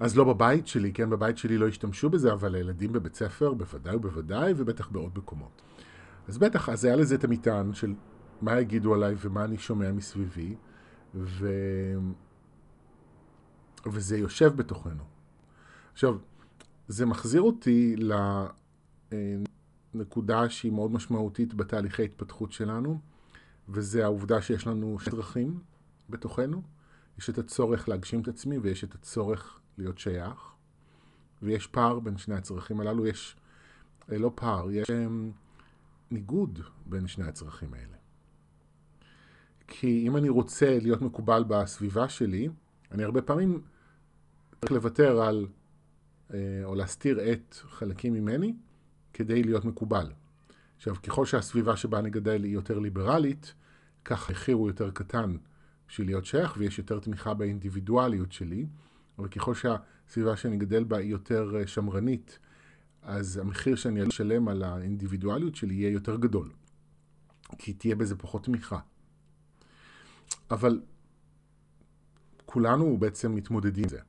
אז 0.00 0.16
לא 0.16 0.24
בבית 0.24 0.66
שלי, 0.66 0.92
כן, 0.92 1.10
בבית 1.10 1.38
שלי 1.38 1.58
לא 1.58 1.68
השתמשו 1.68 2.10
בזה, 2.10 2.32
אבל 2.32 2.52
לילדים 2.52 2.92
בבית 2.92 3.14
ספר 3.14 3.54
בוודאי 3.54 3.96
ובוודאי, 3.96 4.52
ובטח 4.56 4.88
בעוד 4.88 5.18
מקומות. 5.18 5.62
אז 6.28 6.38
בטח, 6.38 6.68
אז 6.68 6.84
היה 6.84 6.96
לזה 6.96 7.14
את 7.14 7.24
המטען 7.24 7.74
של 7.74 7.94
מה 8.42 8.60
יגידו 8.60 8.94
עליי 8.94 9.14
ומה 9.18 9.44
אני 9.44 9.58
שומע 9.58 9.92
מסביבי, 9.92 10.56
ו... 11.14 11.48
וזה 13.86 14.18
יושב 14.18 14.56
בתוכנו. 14.56 15.04
עכשיו, 15.92 16.16
זה 16.88 17.06
מחזיר 17.06 17.42
אותי 17.42 17.96
לנקודה 19.94 20.48
שהיא 20.48 20.72
מאוד 20.72 20.92
משמעותית 20.92 21.54
בתהליכי 21.54 22.04
התפתחות 22.04 22.52
שלנו, 22.52 23.00
וזה 23.68 24.04
העובדה 24.04 24.42
שיש 24.42 24.66
לנו 24.66 24.98
דרכים 25.10 25.60
בתוכנו. 26.10 26.62
יש 27.18 27.30
את 27.30 27.38
הצורך 27.38 27.88
להגשים 27.88 28.20
את 28.20 28.28
עצמי 28.28 28.58
ויש 28.58 28.84
את 28.84 28.94
הצורך 28.94 29.60
להיות 29.78 29.98
שייך, 29.98 30.52
ויש 31.42 31.66
פער 31.66 32.00
בין 32.00 32.16
שני 32.16 32.34
הצרכים 32.34 32.80
הללו, 32.80 33.06
יש, 33.06 33.36
אה, 34.12 34.18
לא 34.18 34.32
פער, 34.34 34.70
יש 34.70 34.90
ניגוד 36.10 36.60
בין 36.86 37.06
שני 37.06 37.24
הצרכים 37.24 37.74
האלה. 37.74 37.96
כי 39.66 40.04
אם 40.06 40.16
אני 40.16 40.28
רוצה 40.28 40.78
להיות 40.80 41.02
מקובל 41.02 41.44
בסביבה 41.48 42.08
שלי, 42.08 42.48
אני 42.92 43.04
הרבה 43.04 43.22
פעמים 43.22 43.62
צריך 44.60 44.72
לוותר 44.72 45.22
על, 45.22 45.46
אה, 46.34 46.38
או 46.64 46.74
להסתיר 46.74 47.32
את 47.32 47.54
חלקים 47.54 48.12
ממני, 48.12 48.54
כדי 49.12 49.42
להיות 49.42 49.64
מקובל. 49.64 50.12
עכשיו, 50.76 50.94
ככל 51.02 51.26
שהסביבה 51.26 51.76
שבה 51.76 51.98
אני 51.98 52.10
גדל 52.10 52.44
היא 52.44 52.52
יותר 52.52 52.78
ליברלית, 52.78 53.54
כך 54.04 54.28
המחיר 54.28 54.56
הוא 54.56 54.68
יותר 54.68 54.90
קטן 54.90 55.36
בשביל 55.88 56.06
להיות 56.06 56.24
שייך, 56.24 56.54
ויש 56.58 56.78
יותר 56.78 56.98
תמיכה 56.98 57.34
באינדיבידואליות 57.34 58.32
שלי, 58.32 58.66
אבל 59.18 59.28
ככל 59.28 59.54
שהסביבה 59.54 60.36
שאני 60.36 60.56
גדל 60.56 60.84
בה 60.84 60.96
היא 60.98 61.10
יותר 61.10 61.56
אה, 61.56 61.66
שמרנית, 61.66 62.38
אז 63.02 63.36
המחיר 63.36 63.76
שאני 63.76 64.08
אשלם 64.08 64.48
על 64.48 64.62
האינדיבידואליות 64.62 65.56
שלי 65.56 65.74
יהיה 65.74 65.90
יותר 65.90 66.16
גדול, 66.16 66.50
כי 67.58 67.72
תהיה 67.72 67.94
בזה 67.94 68.16
פחות 68.16 68.44
תמיכה. 68.44 68.78
אבל 70.50 70.80
כולנו 72.46 72.98
בעצם 72.98 73.34
מתמודדים 73.34 73.84
עם 73.84 73.88
זה. 73.88 74.00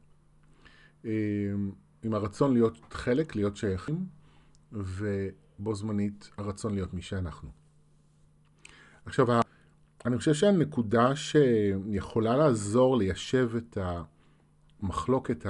אמ, 1.06 1.72
עם 2.04 2.14
הרצון 2.14 2.54
להיות 2.54 2.94
חלק, 2.94 3.36
להיות 3.36 3.58
שייכים, 3.58 4.06
ובו 4.72 5.76
זמנית 5.76 6.30
הרצון 6.38 6.74
להיות 6.74 6.94
מי 6.94 7.02
שאנחנו. 7.02 7.50
עכשיו, 9.06 9.28
אני 10.06 10.18
חושב 10.18 10.34
שהנקודה 10.34 11.16
שיכולה 11.16 12.38
לעזור 12.38 12.98
ליישב 12.98 13.52
את 13.58 13.78
המחלוקת 14.82 15.46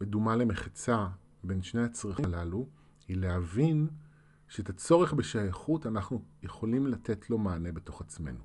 המדומה 0.00 0.36
למחצה 0.36 1.06
בין 1.48 1.62
שני 1.62 1.82
הצרכים 1.82 2.24
הללו, 2.24 2.68
היא 3.08 3.16
להבין 3.16 3.88
שאת 4.48 4.68
הצורך 4.68 5.12
בשייכות 5.12 5.86
אנחנו 5.86 6.24
יכולים 6.42 6.86
לתת 6.86 7.30
לו 7.30 7.38
מענה 7.38 7.72
בתוך 7.72 8.00
עצמנו. 8.00 8.40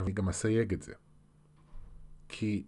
אני 0.00 0.12
גם 0.12 0.28
אסייג 0.28 0.72
את 0.72 0.82
זה. 0.82 0.92
כי 2.28 2.66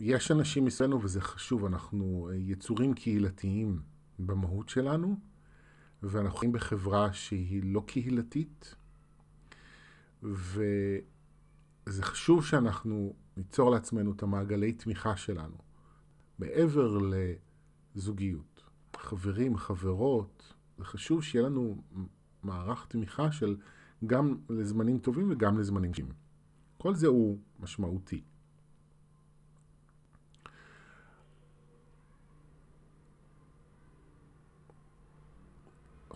יש 0.00 0.30
אנשים 0.30 0.64
מסביבנו, 0.64 1.02
וזה 1.02 1.20
חשוב, 1.20 1.64
אנחנו 1.64 2.30
יצורים 2.34 2.94
קהילתיים 2.94 3.82
במהות 4.18 4.68
שלנו, 4.68 5.16
ואנחנו 6.02 6.38
חיים 6.38 6.52
בחברה 6.52 7.12
שהיא 7.12 7.62
לא 7.64 7.84
קהילתית, 7.86 8.74
וזה 10.22 11.02
חשוב 12.02 12.44
שאנחנו 12.44 13.14
ניצור 13.36 13.70
לעצמנו 13.70 14.12
את 14.12 14.22
המעגלי 14.22 14.72
תמיכה 14.72 15.16
שלנו, 15.16 15.67
מעבר 16.38 16.98
לזוגיות. 17.94 18.62
חברים, 18.96 19.56
חברות, 19.56 20.54
זה 20.78 20.84
חשוב 20.84 21.22
שיהיה 21.22 21.44
לנו 21.46 21.82
מערך 22.42 22.86
תמיכה 22.88 23.32
של 23.32 23.56
גם 24.06 24.36
לזמנים 24.48 24.98
טובים 24.98 25.30
וגם 25.30 25.58
לזמנים 25.58 25.92
טובים. 25.92 26.14
כל 26.78 26.94
זה 26.94 27.06
הוא 27.06 27.38
משמעותי. 27.60 28.22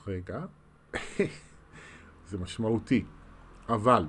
רגע, 0.06 0.44
זה 2.28 2.38
משמעותי, 2.38 3.04
אבל 3.68 4.06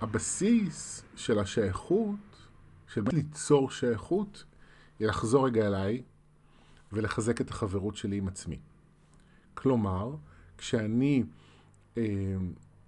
הבסיס 0.00 1.04
של 1.16 1.38
השייכות, 1.38 2.31
של 2.94 3.02
ליצור 3.12 3.70
שייכות, 3.70 4.44
היא 4.98 5.08
לחזור 5.08 5.46
רגע 5.46 5.66
אליי 5.66 6.02
ולחזק 6.92 7.40
את 7.40 7.50
החברות 7.50 7.96
שלי 7.96 8.16
עם 8.16 8.28
עצמי. 8.28 8.58
כלומר, 9.54 10.16
כשאני 10.58 11.24
אה, 11.96 12.36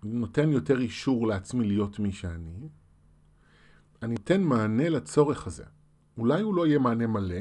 נותן 0.03 0.53
יותר 0.53 0.81
אישור 0.81 1.27
לעצמי 1.27 1.67
להיות 1.67 1.99
מי 1.99 2.12
שאני, 2.12 2.69
אני 4.03 4.17
אתן 4.17 4.43
מענה 4.43 4.88
לצורך 4.88 5.47
הזה. 5.47 5.64
אולי 6.19 6.43
הוא 6.43 6.55
לא 6.55 6.67
יהיה 6.67 6.79
מענה 6.79 7.07
מלא, 7.07 7.40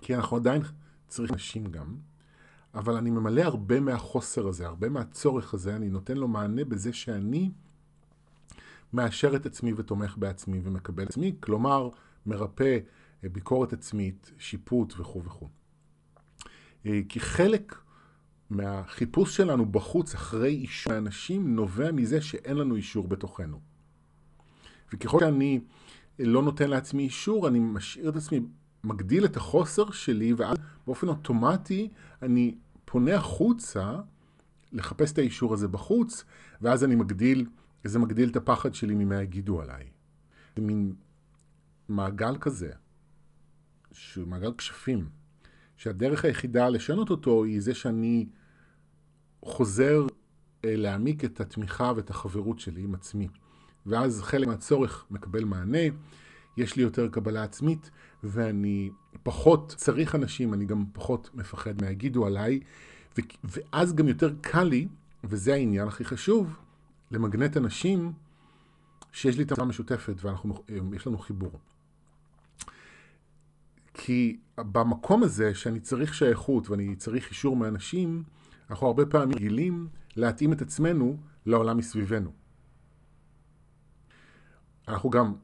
כי 0.00 0.14
אנחנו 0.14 0.36
עדיין 0.36 0.62
צריכים 1.08 1.34
אנשים 1.34 1.66
גם, 1.66 1.96
אבל 2.74 2.96
אני 2.96 3.10
ממלא 3.10 3.42
הרבה 3.42 3.80
מהחוסר 3.80 4.48
הזה, 4.48 4.66
הרבה 4.66 4.88
מהצורך 4.88 5.54
הזה, 5.54 5.76
אני 5.76 5.88
נותן 5.88 6.16
לו 6.16 6.28
מענה 6.28 6.64
בזה 6.64 6.92
שאני 6.92 7.50
מאשר 8.92 9.36
את 9.36 9.46
עצמי 9.46 9.72
ותומך 9.76 10.16
בעצמי 10.18 10.60
ומקבל 10.64 11.04
עצמי, 11.04 11.34
כלומר, 11.40 11.88
מרפא 12.26 12.78
אה, 13.24 13.28
ביקורת 13.28 13.72
עצמית, 13.72 14.32
שיפוט 14.38 14.94
וכו' 14.98 15.24
וכו'. 15.24 15.48
אה, 16.86 17.00
כי 17.08 17.20
חלק 17.20 17.74
מהחיפוש 18.50 19.36
שלנו 19.36 19.66
בחוץ 19.66 20.14
אחרי 20.14 20.50
אישור 20.50 20.92
האנשים 20.92 21.56
נובע 21.56 21.92
מזה 21.92 22.20
שאין 22.20 22.56
לנו 22.56 22.76
אישור 22.76 23.08
בתוכנו. 23.08 23.60
וככל 24.92 25.20
שאני 25.20 25.60
לא 26.18 26.42
נותן 26.42 26.70
לעצמי 26.70 27.02
אישור, 27.02 27.48
אני 27.48 27.58
משאיר 27.58 28.08
את 28.08 28.16
עצמי 28.16 28.40
מגדיל 28.84 29.24
את 29.24 29.36
החוסר 29.36 29.90
שלי, 29.90 30.32
ואז 30.32 30.56
באופן 30.86 31.08
אוטומטי 31.08 31.88
אני 32.22 32.54
פונה 32.84 33.14
החוצה 33.14 34.00
לחפש 34.72 35.12
את 35.12 35.18
האישור 35.18 35.54
הזה 35.54 35.68
בחוץ, 35.68 36.24
ואז 36.60 36.84
אני 36.84 36.94
מגדיל, 36.94 37.46
זה 37.84 37.98
מגדיל 37.98 38.28
את 38.28 38.36
הפחד 38.36 38.74
שלי 38.74 38.94
ממה 38.94 39.22
יגידו 39.22 39.62
עליי. 39.62 39.84
זה 40.56 40.62
מין 40.62 40.94
מעגל 41.88 42.36
כזה, 42.40 42.72
שהוא 43.92 44.28
מעגל 44.28 44.52
כשפים, 44.58 45.08
שהדרך 45.76 46.24
היחידה 46.24 46.68
לשנות 46.68 47.10
אותו 47.10 47.44
היא 47.44 47.60
זה 47.60 47.74
שאני 47.74 48.26
חוזר 49.44 50.06
אה, 50.64 50.76
להעמיק 50.76 51.24
את 51.24 51.40
התמיכה 51.40 51.92
ואת 51.96 52.10
החברות 52.10 52.58
שלי 52.58 52.82
עם 52.82 52.94
עצמי. 52.94 53.28
ואז 53.86 54.22
חלק 54.22 54.48
מהצורך 54.48 55.06
מקבל 55.10 55.44
מענה, 55.44 55.78
יש 56.56 56.76
לי 56.76 56.82
יותר 56.82 57.08
קבלה 57.08 57.42
עצמית, 57.42 57.90
ואני 58.24 58.90
פחות 59.22 59.74
צריך 59.76 60.14
אנשים, 60.14 60.54
אני 60.54 60.64
גם 60.64 60.84
פחות 60.92 61.30
מפחד 61.34 61.82
מה 61.82 61.90
יגידו 61.90 62.26
עליי, 62.26 62.60
ואז 63.44 63.94
גם 63.94 64.08
יותר 64.08 64.32
קל 64.40 64.64
לי, 64.64 64.88
וזה 65.24 65.54
העניין 65.54 65.88
הכי 65.88 66.04
חשוב, 66.04 66.56
למגנט 67.10 67.56
אנשים 67.56 68.12
שיש 69.12 69.38
לי 69.38 69.44
תמונה 69.44 69.64
משותפת 69.64 70.14
ויש 70.90 71.06
לנו 71.06 71.18
חיבור. 71.18 71.58
כי 73.94 74.40
במקום 74.56 75.22
הזה 75.22 75.54
שאני 75.54 75.80
צריך 75.80 76.14
שייכות 76.14 76.70
ואני 76.70 76.96
צריך 76.96 77.30
אישור 77.30 77.56
מאנשים, 77.56 78.22
אנחנו 78.70 78.86
הרבה 78.86 79.06
פעמים 79.06 79.36
רגילים 79.36 79.88
להתאים 80.16 80.52
את 80.52 80.62
עצמנו 80.62 81.16
לעולם 81.46 81.76
מסביבנו. 81.76 82.30
אנחנו 84.88 85.10
גם 85.10 85.34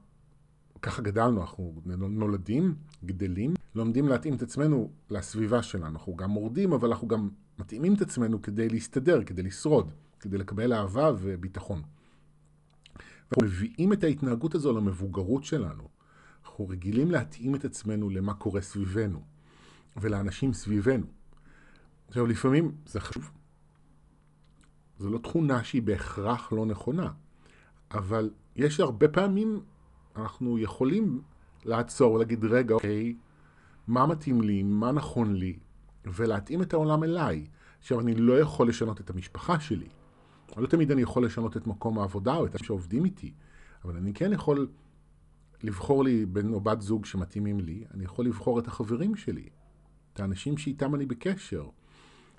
ככה 0.82 1.02
גדלנו, 1.02 1.40
אנחנו 1.40 1.82
נולדים, 2.10 2.74
גדלים, 3.04 3.54
לומדים 3.74 4.08
להתאים 4.08 4.34
את 4.34 4.42
עצמנו 4.42 4.90
לסביבה 5.10 5.62
שלנו. 5.62 5.86
אנחנו 5.86 6.16
גם 6.16 6.30
מורדים, 6.30 6.72
אבל 6.72 6.88
אנחנו 6.88 7.08
גם 7.08 7.28
מתאימים 7.58 7.94
את 7.94 8.00
עצמנו 8.00 8.42
כדי 8.42 8.68
להסתדר, 8.68 9.24
כדי 9.24 9.42
לשרוד, 9.42 9.92
כדי 10.20 10.38
לקבל 10.38 10.72
אהבה 10.72 11.10
וביטחון. 11.18 11.82
אנחנו 13.32 13.42
מביאים 13.44 13.92
את 13.92 14.04
ההתנהגות 14.04 14.54
הזו 14.54 14.72
למבוגרות 14.72 15.44
שלנו. 15.44 15.88
אנחנו 16.44 16.68
רגילים 16.68 17.10
להתאים 17.10 17.54
את 17.54 17.64
עצמנו 17.64 18.10
למה 18.10 18.34
קורה 18.34 18.60
סביבנו 18.60 19.22
ולאנשים 19.96 20.52
סביבנו. 20.52 21.06
עכשיו, 22.08 22.26
לפעמים 22.26 22.72
זה 22.86 23.00
חשוב. 23.00 23.30
זו 24.98 25.10
לא 25.10 25.18
תכונה 25.18 25.64
שהיא 25.64 25.82
בהכרח 25.82 26.52
לא 26.52 26.66
נכונה, 26.66 27.12
אבל 27.90 28.30
יש 28.56 28.80
הרבה 28.80 29.08
פעמים 29.08 29.60
אנחנו 30.16 30.58
יכולים 30.58 31.22
לעצור 31.64 32.12
ולהגיד, 32.12 32.44
רגע, 32.44 32.74
אוקיי, 32.74 33.16
מה 33.86 34.06
מתאים 34.06 34.40
לי, 34.40 34.62
מה 34.62 34.92
נכון 34.92 35.34
לי, 35.34 35.58
ולהתאים 36.04 36.62
את 36.62 36.72
העולם 36.72 37.04
אליי. 37.04 37.46
עכשיו, 37.78 38.00
אני 38.00 38.14
לא 38.14 38.40
יכול 38.40 38.68
לשנות 38.68 39.00
את 39.00 39.10
המשפחה 39.10 39.60
שלי. 39.60 39.88
לא 40.56 40.66
תמיד 40.66 40.90
אני 40.90 41.02
יכול 41.02 41.24
לשנות 41.24 41.56
את 41.56 41.66
מקום 41.66 41.98
העבודה 41.98 42.36
או 42.36 42.46
את 42.46 42.64
שעובדים 42.64 43.04
איתי, 43.04 43.32
אבל 43.84 43.96
אני 43.96 44.14
כן 44.14 44.32
יכול 44.32 44.68
לבחור 45.62 46.04
לי 46.04 46.26
בן 46.26 46.52
או 46.52 46.60
בת 46.60 46.80
זוג 46.80 47.04
שמתאימים 47.04 47.60
לי, 47.60 47.84
אני 47.94 48.04
יכול 48.04 48.26
לבחור 48.26 48.58
את 48.58 48.68
החברים 48.68 49.16
שלי, 49.16 49.48
את 50.12 50.20
האנשים 50.20 50.58
שאיתם 50.58 50.94
אני 50.94 51.06
בקשר, 51.06 51.68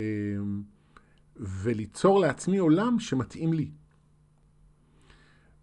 אמ, 0.00 0.62
וליצור 1.36 2.20
לעצמי 2.20 2.58
עולם 2.58 3.00
שמתאים 3.00 3.52
לי. 3.52 3.70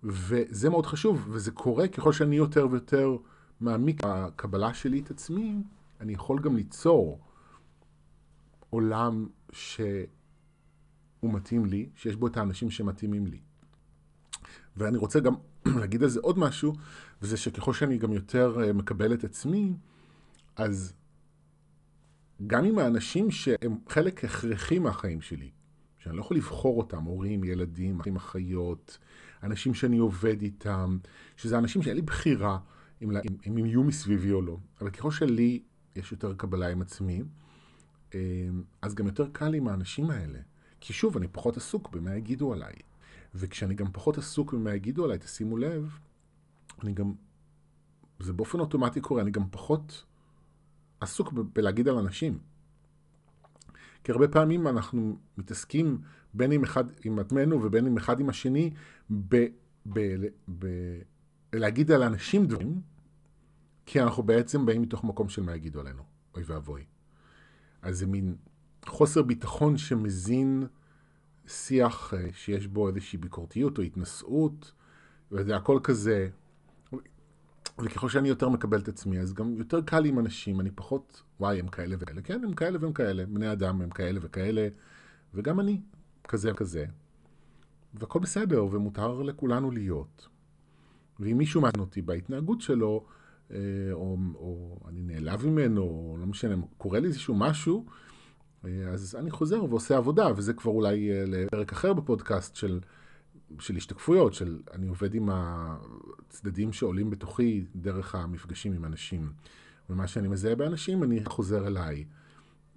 וזה 0.03 0.69
מאוד 0.69 0.85
חשוב, 0.85 1.27
וזה 1.31 1.51
קורה 1.51 1.87
ככל 1.87 2.13
שאני 2.13 2.35
יותר 2.35 2.67
ויותר 2.71 3.17
מעמיק 3.61 4.01
בקבלה 4.05 4.73
שלי 4.73 4.99
את 4.99 5.11
עצמי, 5.11 5.57
אני 6.01 6.13
יכול 6.13 6.39
גם 6.39 6.55
ליצור 6.55 7.19
עולם 8.69 9.27
שהוא 11.25 11.33
מתאים 11.33 11.65
לי, 11.65 11.89
שיש 11.95 12.15
בו 12.15 12.27
את 12.27 12.37
האנשים 12.37 12.71
שמתאימים 12.71 13.27
לי. 13.27 13.39
ואני 14.77 14.97
רוצה 14.97 15.19
גם 15.19 15.33
להגיד 15.79 16.03
על 16.03 16.09
זה 16.09 16.19
עוד 16.19 16.39
משהו, 16.39 16.73
וזה 17.21 17.37
שככל 17.37 17.73
שאני 17.73 17.97
גם 17.97 18.13
יותר 18.13 18.57
אה, 18.63 18.73
מקבל 18.73 19.13
את 19.13 19.23
עצמי, 19.23 19.73
אז 20.55 20.93
גם 22.47 22.65
עם 22.65 22.79
האנשים 22.79 23.31
שהם 23.31 23.77
חלק 23.89 24.25
הכרחי 24.25 24.79
מהחיים 24.79 25.21
שלי, 25.21 25.51
שאני 25.97 26.15
לא 26.15 26.21
יכול 26.21 26.37
לבחור 26.37 26.77
אותם, 26.77 27.03
הורים, 27.03 27.43
ילדים, 27.43 27.99
אחים, 27.99 28.15
אחיות, 28.15 28.97
אנשים 29.43 29.73
שאני 29.73 29.97
עובד 29.97 30.41
איתם, 30.41 30.97
שזה 31.37 31.57
אנשים 31.57 31.81
שאין 31.81 31.95
לי 31.95 32.01
בחירה 32.01 32.59
אם, 33.01 33.11
אם, 33.11 33.57
הם 33.57 33.65
יהיו 33.65 33.83
מסביבי 33.83 34.31
או 34.31 34.41
לא. 34.41 34.57
אבל 34.81 34.89
ככל 34.89 35.11
שלי 35.11 35.61
יש 35.95 36.11
יותר 36.11 36.33
קבלה 36.33 36.67
עם 36.67 36.81
עצמי, 36.81 37.23
אמ, 38.13 38.19
אז 38.81 38.95
גם 38.95 39.05
יותר 39.05 39.27
קל 39.31 39.53
עם 39.53 39.67
האנשים 39.67 40.09
האלה. 40.09 40.39
כי 40.79 40.93
שוב, 40.93 41.17
אני 41.17 41.27
פחות 41.27 41.57
עסוק 41.57 41.89
במה 41.89 42.15
יגידו 42.15 42.53
עליי. 42.53 42.73
וכשאני 43.35 43.73
גם 43.73 43.91
פחות 43.91 44.17
עסוק 44.17 44.53
במה 44.53 44.75
יגידו 44.75 45.05
עליי, 45.05 45.17
תשימו 45.17 45.57
לב, 45.57 45.97
אני 46.83 46.93
גם 46.93 47.13
זה 48.19 48.33
באופן 48.33 48.59
אוטומטי 48.59 49.01
קורה, 49.01 49.21
אני 49.21 49.31
גם 49.31 49.49
פחות 49.51 50.05
עסוק 50.99 51.31
ב- 51.33 51.39
בלהגיד 51.39 51.87
על 51.87 51.97
אנשים. 51.97 52.39
כי 54.03 54.11
הרבה 54.11 54.27
פעמים 54.27 54.67
אנחנו 54.67 55.17
מתעסקים 55.37 56.01
בין 56.33 56.51
עם 56.51 56.63
אחד 56.63 56.83
עם 57.03 57.19
עצמנו 57.19 57.63
ובין 57.63 57.85
עם 57.85 57.97
אחד 57.97 58.19
עם 58.19 58.29
השני 58.29 58.73
ב... 59.29 59.45
ב, 59.93 59.99
ב 60.59 60.67
על 61.93 62.03
אנשים 62.03 62.45
דברים, 62.45 62.81
כי 63.85 64.01
אנחנו 64.01 64.23
בעצם 64.23 64.65
באים 64.65 64.81
מתוך 64.81 65.03
מקום 65.03 65.29
של 65.29 65.43
מה 65.43 65.55
יגידו 65.55 65.79
עלינו, 65.79 66.03
אוי 66.35 66.43
ואבוי. 66.45 66.83
אז 67.81 67.97
זה 67.97 68.07
מין 68.07 68.35
חוסר 68.87 69.21
ביטחון 69.21 69.77
שמזין 69.77 70.67
שיח 71.47 72.13
אה, 72.13 72.27
שיש 72.33 72.67
בו 72.67 72.87
איזושהי 72.87 73.19
ביקורתיות 73.19 73.77
או 73.77 73.83
התנשאות, 73.83 74.71
וזה 75.31 75.55
הכל 75.55 75.79
כזה. 75.83 76.29
וככל 77.79 78.09
שאני 78.09 78.29
יותר 78.29 78.49
מקבל 78.49 78.79
את 78.79 78.87
עצמי, 78.87 79.19
אז 79.19 79.33
גם 79.33 79.57
יותר 79.57 79.81
קל 79.81 79.99
לי 79.99 80.09
עם 80.09 80.19
אנשים, 80.19 80.59
אני 80.59 80.71
פחות, 80.71 81.21
וואי, 81.39 81.59
הם 81.59 81.67
כאלה 81.67 81.95
וכאלה. 81.99 82.21
כן, 82.21 82.43
הם 82.43 82.53
כאלה 82.53 82.77
והם 82.81 82.93
כאלה, 82.93 83.25
בני 83.25 83.51
אדם 83.51 83.81
הם 83.81 83.89
כאלה 83.89 84.19
וכאלה, 84.23 84.67
וגם 85.33 85.59
אני, 85.59 85.81
כזה 86.27 86.51
וכזה. 86.51 86.85
והכל 87.93 88.19
בסדר, 88.19 88.65
ומותר 88.65 89.21
לכולנו 89.21 89.71
להיות. 89.71 90.27
ואם 91.19 91.37
מישהו 91.37 91.61
מעניין 91.61 91.79
אותי 91.79 92.01
בהתנהגות 92.01 92.61
שלו, 92.61 93.05
אה, 93.51 93.57
או, 93.91 94.17
או 94.35 94.79
אני 94.89 95.01
נעלב 95.01 95.45
ממנו, 95.45 95.81
או 95.81 96.17
לא 96.19 96.25
משנה, 96.25 96.55
קורה 96.77 96.99
לי 96.99 97.07
איזשהו 97.07 97.35
משהו, 97.35 97.85
אז 98.93 99.15
אני 99.19 99.31
חוזר 99.31 99.63
ועושה 99.63 99.97
עבודה, 99.97 100.27
וזה 100.35 100.53
כבר 100.53 100.71
אולי 100.71 101.11
אה, 101.11 101.23
לפרק 101.27 101.71
אחר 101.71 101.93
בפודקאסט 101.93 102.55
של, 102.55 102.79
של 103.59 103.75
השתקפויות, 103.75 104.33
של 104.33 104.59
אני 104.73 104.87
עובד 104.87 105.13
עם 105.13 105.29
הצדדים 105.31 106.73
שעולים 106.73 107.09
בתוכי 107.09 107.65
דרך 107.75 108.15
המפגשים 108.15 108.73
עם 108.73 108.85
אנשים. 108.85 109.31
ומה 109.89 110.07
שאני 110.07 110.27
מזהה 110.27 110.55
באנשים, 110.55 111.03
אני 111.03 111.25
חוזר 111.25 111.67
אליי. 111.67 112.05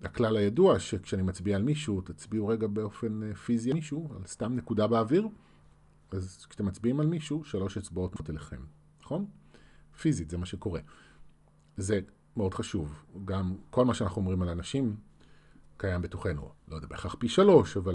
הכלל 0.02 0.36
הידוע 0.36 0.78
שכשאני 0.78 1.22
מצביע 1.22 1.56
על 1.56 1.62
מישהו, 1.62 2.00
תצביעו 2.00 2.48
רגע 2.48 2.66
באופן 2.66 3.34
פיזי 3.34 3.70
על 3.70 3.76
מישהו, 3.76 4.08
על 4.16 4.26
סתם 4.26 4.54
נקודה 4.56 4.86
באוויר, 4.86 5.28
אז 6.10 6.46
כשאתם 6.48 6.66
מצביעים 6.66 7.00
על 7.00 7.06
מישהו, 7.06 7.44
שלוש 7.44 7.76
אצבעות 7.76 8.20
מות 8.20 8.30
אליכם, 8.30 8.60
נכון? 9.02 9.26
פיזית, 10.00 10.30
זה 10.30 10.38
מה 10.38 10.46
שקורה. 10.46 10.80
זה 11.76 12.00
מאוד 12.36 12.54
חשוב. 12.54 13.04
גם 13.24 13.54
כל 13.70 13.84
מה 13.84 13.94
שאנחנו 13.94 14.20
אומרים 14.20 14.42
על 14.42 14.48
אנשים 14.48 14.96
קיים 15.78 16.02
בתוכנו. 16.02 16.52
לא 16.68 16.76
יודע 16.76 16.86
בהכרח 16.86 17.14
פי 17.18 17.28
שלוש, 17.28 17.76
אבל 17.76 17.94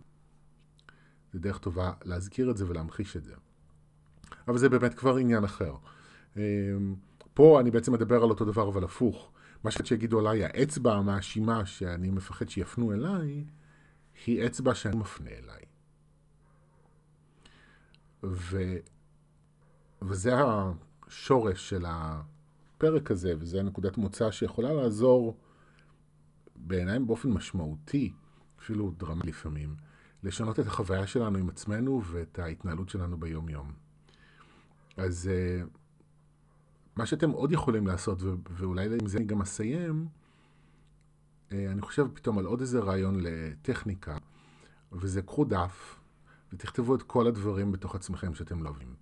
זה 1.34 1.40
דרך 1.40 1.58
טובה 1.58 1.92
להזכיר 2.06 2.52
את 2.52 2.58
זה 2.58 2.70
ולהמחיש 2.70 3.18
את 3.18 3.24
זה. 3.24 3.34
אבל 4.48 4.58
זה 4.58 4.70
באמת 4.70 4.94
כבר 4.94 5.16
עניין 5.16 5.44
אחר. 5.44 5.76
אמ, 6.38 6.42
פה 7.34 7.60
אני 7.60 7.72
בעצם 7.72 7.94
מדבר 7.94 8.24
על 8.24 8.30
אותו 8.30 8.46
דבר, 8.46 8.70
אבל 8.70 8.84
הפוך. 8.84 9.32
מה 9.64 9.72
שיגידו 9.72 10.20
עליי, 10.20 10.46
האצבע 10.46 10.94
המאשימה 10.94 11.66
שאני 11.66 12.12
מפחד 12.12 12.50
שיפנו 12.50 12.94
אליי, 12.94 13.46
היא 14.26 14.46
אצבע 14.46 14.76
שאני 14.76 14.96
מפנה 14.96 15.30
אליי. 15.30 15.62
ו... 18.24 18.58
וזה 20.02 20.34
השורש 21.08 21.70
של 21.70 21.86
הפרק 21.88 23.12
הזה, 23.12 23.34
וזה 23.40 23.64
נקודת 23.64 23.98
מוצא 23.98 24.32
שיכולה 24.32 24.74
לעזור 24.74 25.38
בעיניי 26.68 27.00
באופן 27.00 27.30
משמעותי, 27.30 28.14
אפילו 28.60 28.92
דרמטי 28.92 29.28
לפעמים, 29.28 29.76
לשנות 30.24 30.60
את 30.60 30.68
החוויה 30.68 31.08
שלנו 31.08 31.38
עם 31.38 31.50
עצמנו 31.50 32.02
ואת 32.06 32.40
ההתנהלות 32.40 32.90
שלנו 32.90 33.18
ביום-יום. 33.18 33.72
אז 34.98 35.30
אה, 35.34 35.64
מה 36.96 37.06
שאתם 37.06 37.30
עוד 37.30 37.52
יכולים 37.52 37.88
לעשות, 37.88 38.20
ואולי 38.50 38.86
עם 38.86 39.08
זה 39.08 39.18
אני 39.18 39.26
גם 39.26 39.42
אסיים, 39.42 40.08
אה, 41.52 41.72
אני 41.72 41.82
חושב 41.82 42.08
פתאום 42.14 42.38
על 42.38 42.46
עוד 42.46 42.60
איזה 42.60 42.80
רעיון 42.80 43.20
לטכניקה, 43.20 44.18
וזה 44.92 45.22
קחו 45.22 45.46
דף, 45.46 46.00
ותכתבו 46.54 46.96
את 46.96 47.04
כל 47.04 47.28
הדברים 47.28 47.72
בתוך 47.72 47.96
עצמכם 47.96 48.34
שאתם 48.34 48.64
לא 48.64 48.70
אוהבים. 48.70 48.96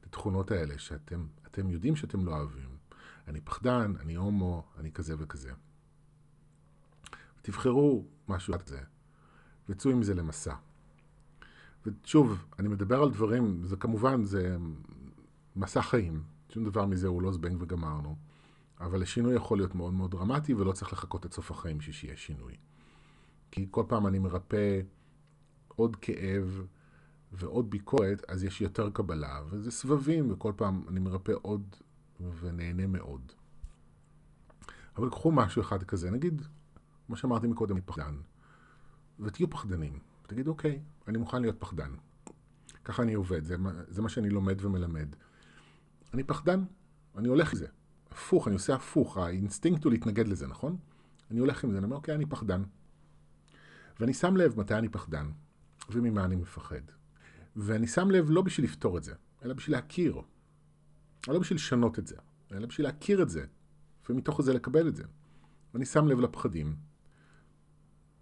את 0.00 0.06
התכונות 0.06 0.50
האלה 0.50 0.78
שאתם 0.78 1.26
אתם 1.46 1.70
יודעים 1.70 1.96
שאתם 1.96 2.26
לא 2.26 2.32
אוהבים. 2.36 2.68
אני 3.28 3.40
פחדן, 3.40 3.92
אני 4.00 4.14
הומו, 4.14 4.64
אני 4.78 4.92
כזה 4.92 5.14
וכזה. 5.18 5.52
תבחרו 7.42 8.04
משהו 8.28 8.54
כזה, 8.58 8.80
וצאו 9.68 9.90
עם 9.90 10.02
זה 10.02 10.14
למסע. 10.14 10.54
ושוב, 11.86 12.44
אני 12.58 12.68
מדבר 12.68 13.02
על 13.02 13.10
דברים, 13.10 13.64
זה 13.64 13.76
כמובן, 13.76 14.24
זה 14.24 14.56
מסע 15.56 15.82
חיים. 15.82 16.22
שום 16.48 16.64
דבר 16.64 16.86
מזה 16.86 17.08
הוא 17.08 17.22
לא 17.22 17.32
זבנג 17.32 17.62
וגמרנו. 17.62 18.16
אבל 18.80 19.02
השינוי 19.02 19.34
יכול 19.34 19.58
להיות 19.58 19.74
מאוד 19.74 19.92
מאוד 19.92 20.10
דרמטי, 20.10 20.54
ולא 20.54 20.72
צריך 20.72 20.92
לחכות 20.92 21.24
עד 21.24 21.32
סוף 21.32 21.50
החיים 21.50 21.78
בשביל 21.78 21.94
שיהיה 21.94 22.16
שינוי. 22.16 22.56
כי 23.50 23.66
כל 23.70 23.84
פעם 23.88 24.06
אני 24.06 24.18
מרפא 24.18 24.80
עוד 25.68 25.96
כאב 25.96 26.62
ועוד 27.32 27.70
ביקורת, 27.70 28.22
אז 28.28 28.44
יש 28.44 28.60
יותר 28.60 28.90
קבלה, 28.90 29.40
וזה 29.50 29.70
סבבים, 29.70 30.32
וכל 30.32 30.52
פעם 30.56 30.84
אני 30.88 31.00
מרפא 31.00 31.32
עוד 31.42 31.76
ונהנה 32.40 32.86
מאוד. 32.86 33.32
אבל 34.96 35.10
קחו 35.10 35.32
משהו 35.32 35.62
אחד 35.62 35.82
כזה, 35.82 36.10
נגיד, 36.10 36.42
כמו 37.06 37.16
שאמרתי 37.16 37.46
מקודם, 37.46 37.76
אני 37.76 37.82
פחדן, 37.84 38.16
ותהיו 39.20 39.50
פחדנים. 39.50 39.98
תגידו, 40.26 40.50
אוקיי, 40.50 40.82
אני 41.08 41.18
מוכן 41.18 41.42
להיות 41.42 41.56
פחדן. 41.58 41.94
ככה 42.84 43.02
אני 43.02 43.14
עובד, 43.14 43.44
זה, 43.44 43.56
זה 43.88 44.02
מה 44.02 44.08
שאני 44.08 44.30
לומד 44.30 44.64
ומלמד. 44.64 45.08
אני 46.14 46.24
פחדן, 46.24 46.64
אני 47.16 47.28
הולך 47.28 47.52
עם 47.52 47.58
זה. 47.58 47.66
הפוך, 48.10 48.48
אני 48.48 48.54
עושה 48.54 48.74
הפוך, 48.74 49.16
האינסטינקט 49.16 49.84
הוא 49.84 49.92
להתנגד 49.92 50.28
לזה, 50.28 50.46
נכון? 50.46 50.76
אני 51.30 51.40
הולך 51.40 51.64
עם 51.64 51.70
זה, 51.70 51.78
אני 51.78 51.84
אומר, 51.84 51.96
אוקיי, 51.96 52.14
אני 52.14 52.26
פחדן. 52.26 52.62
ואני 54.00 54.14
שם 54.14 54.36
לב 54.36 54.60
מתי 54.60 54.74
אני 54.74 54.88
פחדן. 54.88 55.30
וממה 55.90 56.24
אני 56.24 56.36
מפחד. 56.36 56.80
ואני 57.56 57.86
שם 57.86 58.10
לב 58.10 58.30
לא 58.30 58.42
בשביל 58.42 58.66
לפתור 58.66 58.98
את 58.98 59.04
זה, 59.04 59.14
אלא 59.44 59.54
בשביל 59.54 59.76
להכיר. 59.76 60.22
לא 61.28 61.38
בשביל 61.38 61.56
לשנות 61.56 61.98
את 61.98 62.06
זה, 62.06 62.16
אלא 62.52 62.66
בשביל 62.66 62.86
להכיר 62.86 63.22
את 63.22 63.28
זה, 63.28 63.44
ומתוך 64.08 64.42
זה 64.42 64.54
לקבל 64.54 64.88
את 64.88 64.96
זה. 64.96 65.04
ואני 65.74 65.84
שם 65.84 66.08
לב 66.08 66.20
לפחדים, 66.20 66.76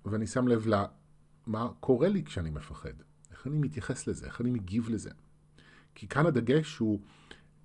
ואני 0.04 0.26
שם 0.26 0.48
לב 0.48 0.66
למה 0.66 1.68
קורה 1.80 2.08
לי 2.08 2.24
כשאני 2.24 2.50
מפחד. 2.50 2.94
איך 3.30 3.46
אני 3.46 3.58
מתייחס 3.58 4.06
לזה, 4.06 4.26
איך 4.26 4.40
אני 4.40 4.50
מגיב 4.50 4.88
לזה. 4.88 5.10
כי 5.94 6.08
כאן 6.08 6.26
הדגש 6.26 6.76
הוא 6.76 7.00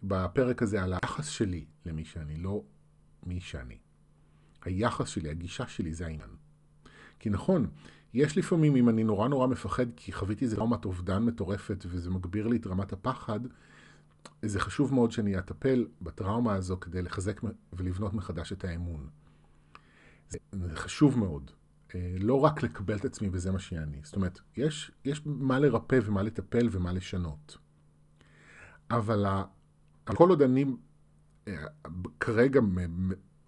בפרק 0.04 0.62
הזה 0.62 0.84
על 0.84 0.93
היחס 0.93 1.28
שלי 1.28 1.65
למי 1.86 2.06
שאני, 2.06 2.38
לא 2.38 2.63
מי 3.26 3.39
שאני. 3.39 3.78
היחס 4.62 5.10
שלי, 5.10 5.30
הגישה 5.30 5.67
שלי, 5.67 5.93
זה 5.93 6.06
העניין. 6.06 6.30
כי 7.19 7.30
נכון, 7.30 7.67
יש 8.13 8.38
לפעמים, 8.38 8.76
אם 8.76 8.89
אני 8.89 9.04
נורא 9.04 9.28
נורא 9.28 9.48
מפחד, 9.48 9.86
כי 9.95 10.12
חוויתי 10.12 10.45
איזה 10.45 10.56
טראומת 10.56 10.86
אובדן 10.86 11.24
מטורפת, 11.24 11.86
וזה 11.88 12.10
מגביר 12.10 12.48
לי 12.48 12.58
את 12.58 12.67
רמת 12.67 12.93
הפחד, 12.93 13.39
זה 14.41 14.60
חשוב 14.60 14.93
מאוד 14.93 15.12
שאני 15.12 15.39
אטפל 15.39 15.88
בטראומה 16.02 16.54
הזו 16.54 16.80
כדי 16.80 17.02
לחזק 17.02 17.41
ולבנות 17.74 18.13
מחדש 18.13 18.54
את 18.54 18.65
האמון. 18.65 19.10
זה 20.30 20.76
חשוב 20.76 21.19
מאוד. 21.19 21.52
אה, 21.95 22.15
לא 22.19 22.43
רק 22.43 22.63
לקבל 22.63 22.95
את 22.95 23.06
עצמי 23.06 23.30
וזה 23.32 23.52
מה 23.52 23.60
שאני. 23.60 24.00
זאת 24.04 24.15
אומרת, 24.15 24.39
יש, 24.58 24.91
יש 25.06 25.21
מה 25.26 25.60
לרפא 25.60 26.00
ומה 26.06 26.24
לטפל 26.24 26.69
ומה 26.71 26.93
לשנות. 26.93 27.58
אבל 28.91 29.26
כל 30.06 30.30
עוד 30.30 30.41
אני 30.41 30.65
אה, 31.48 31.54
כרגע 32.19 32.60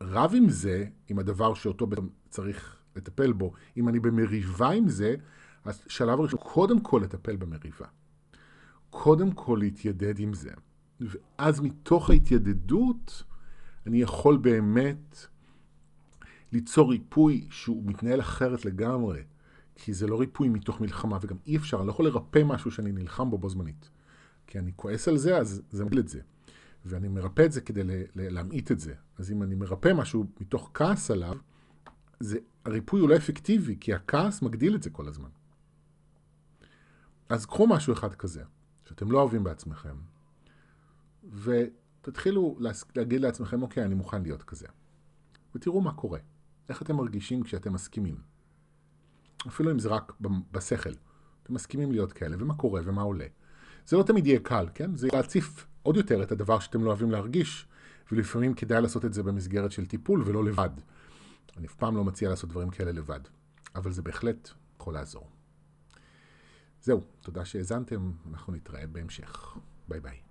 רב 0.02 0.34
עם 0.36 0.50
זה, 0.50 0.86
עם 1.08 1.19
הדבר 1.19 1.54
שאותו 1.54 1.88
צריך 2.30 2.78
לטפל 2.95 3.34
בו. 3.34 3.54
אם 3.78 3.89
אני 3.89 4.00
במריבה 4.00 4.69
עם 4.69 4.89
זה, 4.89 5.15
אז 5.65 5.84
שלב 5.88 6.19
ראשון, 6.19 6.39
קודם 6.43 6.80
כל 6.80 7.02
לטפל 7.04 7.36
במריבה. 7.36 7.86
קודם 8.89 9.32
כל 9.32 9.58
להתיידד 9.62 10.19
עם 10.19 10.34
זה. 10.34 10.52
ואז 11.00 11.60
מתוך 11.60 12.10
ההתיידדות, 12.10 13.23
אני 13.88 14.02
יכול 14.02 14.38
באמת 14.38 15.28
ליצור 16.52 16.92
ריפוי 16.92 17.48
שהוא 17.52 17.84
מתנהל 17.86 18.20
אחרת 18.20 18.66
לגמרי. 18.66 19.24
כי 19.76 19.94
זה 19.94 20.08
לא 20.08 20.20
ריפוי 20.20 20.50
מתוך 20.50 20.82
מלחמה, 20.82 21.18
וגם 21.22 21.38
אי 21.48 21.58
אפשר, 21.58 21.78
אני 21.78 21.88
לא 21.88 21.92
יכול 21.92 22.06
לרפא 22.06 22.44
משהו 22.46 22.72
שאני 22.72 22.92
נלחם 22.92 23.30
בו 23.30 23.38
בו 23.38 23.50
זמנית. 23.50 23.90
כי 24.48 24.60
אני 24.60 24.72
כועס 24.76 25.08
על 25.08 25.18
זה, 25.18 25.38
אז 25.38 25.62
זה 25.72 25.86
מגדיל 25.86 26.00
את 26.00 26.08
זה. 26.08 26.20
ואני 26.86 27.08
מרפא 27.08 27.46
את 27.46 27.52
זה 27.52 27.62
כדי 27.62 27.82
להמעיט 28.16 28.72
את 28.72 28.80
זה. 28.80 28.94
אז 29.18 29.32
אם 29.32 29.44
אני 29.44 29.56
מרפא 29.56 29.94
משהו 29.94 30.26
מתוך 30.42 30.72
כעס 30.74 31.12
עליו, 31.12 31.38
זה, 32.20 32.38
הריפוי 32.66 33.02
הוא 33.02 33.10
לא 33.10 33.16
אפקטיבי, 33.16 33.78
כי 33.80 33.94
הכעס 33.94 34.42
מגדיל 34.42 34.76
את 34.76 34.84
זה 34.84 34.90
כל 34.90 35.08
הזמן. 35.08 35.30
אז 37.30 37.46
קחו 37.46 37.68
משהו 37.68 37.94
אחד 37.94 38.16
כזה, 38.16 38.44
שאתם 38.86 39.12
לא 39.12 39.22
אוהבים 39.22 39.44
בעצמכם, 39.44 39.96
ותתחילו 41.34 42.60
להגיד 42.96 43.22
לעצמכם, 43.22 43.62
אוקיי, 43.62 43.84
אני 43.84 43.96
מוכן 43.96 44.22
להיות 44.22 44.44
כזה. 44.44 44.68
ותראו 45.56 45.82
מה 45.82 45.94
קורה. 45.94 46.20
איך 46.69 46.82
אתם 46.82 46.95
מרגישים 46.95 47.43
כשאתם 47.43 47.73
מסכימים? 47.73 48.15
אפילו 49.47 49.71
אם 49.71 49.80
זה 49.80 49.89
רק 49.89 50.13
בשכל. 50.51 50.93
אתם 51.43 51.53
מסכימים 51.53 51.91
להיות 51.91 52.13
כאלה, 52.13 52.36
ומה 52.39 52.56
קורה 52.56 52.82
ומה 52.84 53.01
עולה. 53.01 53.25
זה 53.86 53.97
לא 53.97 54.03
תמיד 54.03 54.27
יהיה 54.27 54.39
קל, 54.39 54.67
כן? 54.73 54.95
זה 54.95 55.08
יעציף 55.13 55.67
עוד 55.84 55.97
יותר 55.97 56.23
את 56.23 56.32
הדבר 56.32 56.60
שאתם 56.60 56.84
לא 56.84 56.88
אוהבים 56.88 57.12
להרגיש, 57.12 57.67
ולפעמים 58.12 58.53
כדאי 58.53 58.82
לעשות 58.82 59.06
את 59.06 59.13
זה 59.13 59.23
במסגרת 59.23 59.71
של 59.71 59.86
טיפול 59.86 60.23
ולא 60.25 60.45
לבד. 60.45 60.69
אני 61.58 61.67
אף 61.67 61.75
פעם 61.75 61.95
לא 61.95 62.03
מציע 62.03 62.30
לעשות 62.30 62.49
דברים 62.49 62.69
כאלה 62.69 62.91
לבד, 62.91 63.19
אבל 63.75 63.91
זה 63.91 64.01
בהחלט 64.01 64.49
יכול 64.80 64.93
לעזור. 64.93 65.30
זהו, 66.82 67.01
תודה 67.21 67.45
שהאזנתם, 67.45 68.12
אנחנו 68.32 68.53
נתראה 68.53 68.88
בהמשך. 68.88 69.58
ביי 69.88 69.99
ביי. 69.99 70.27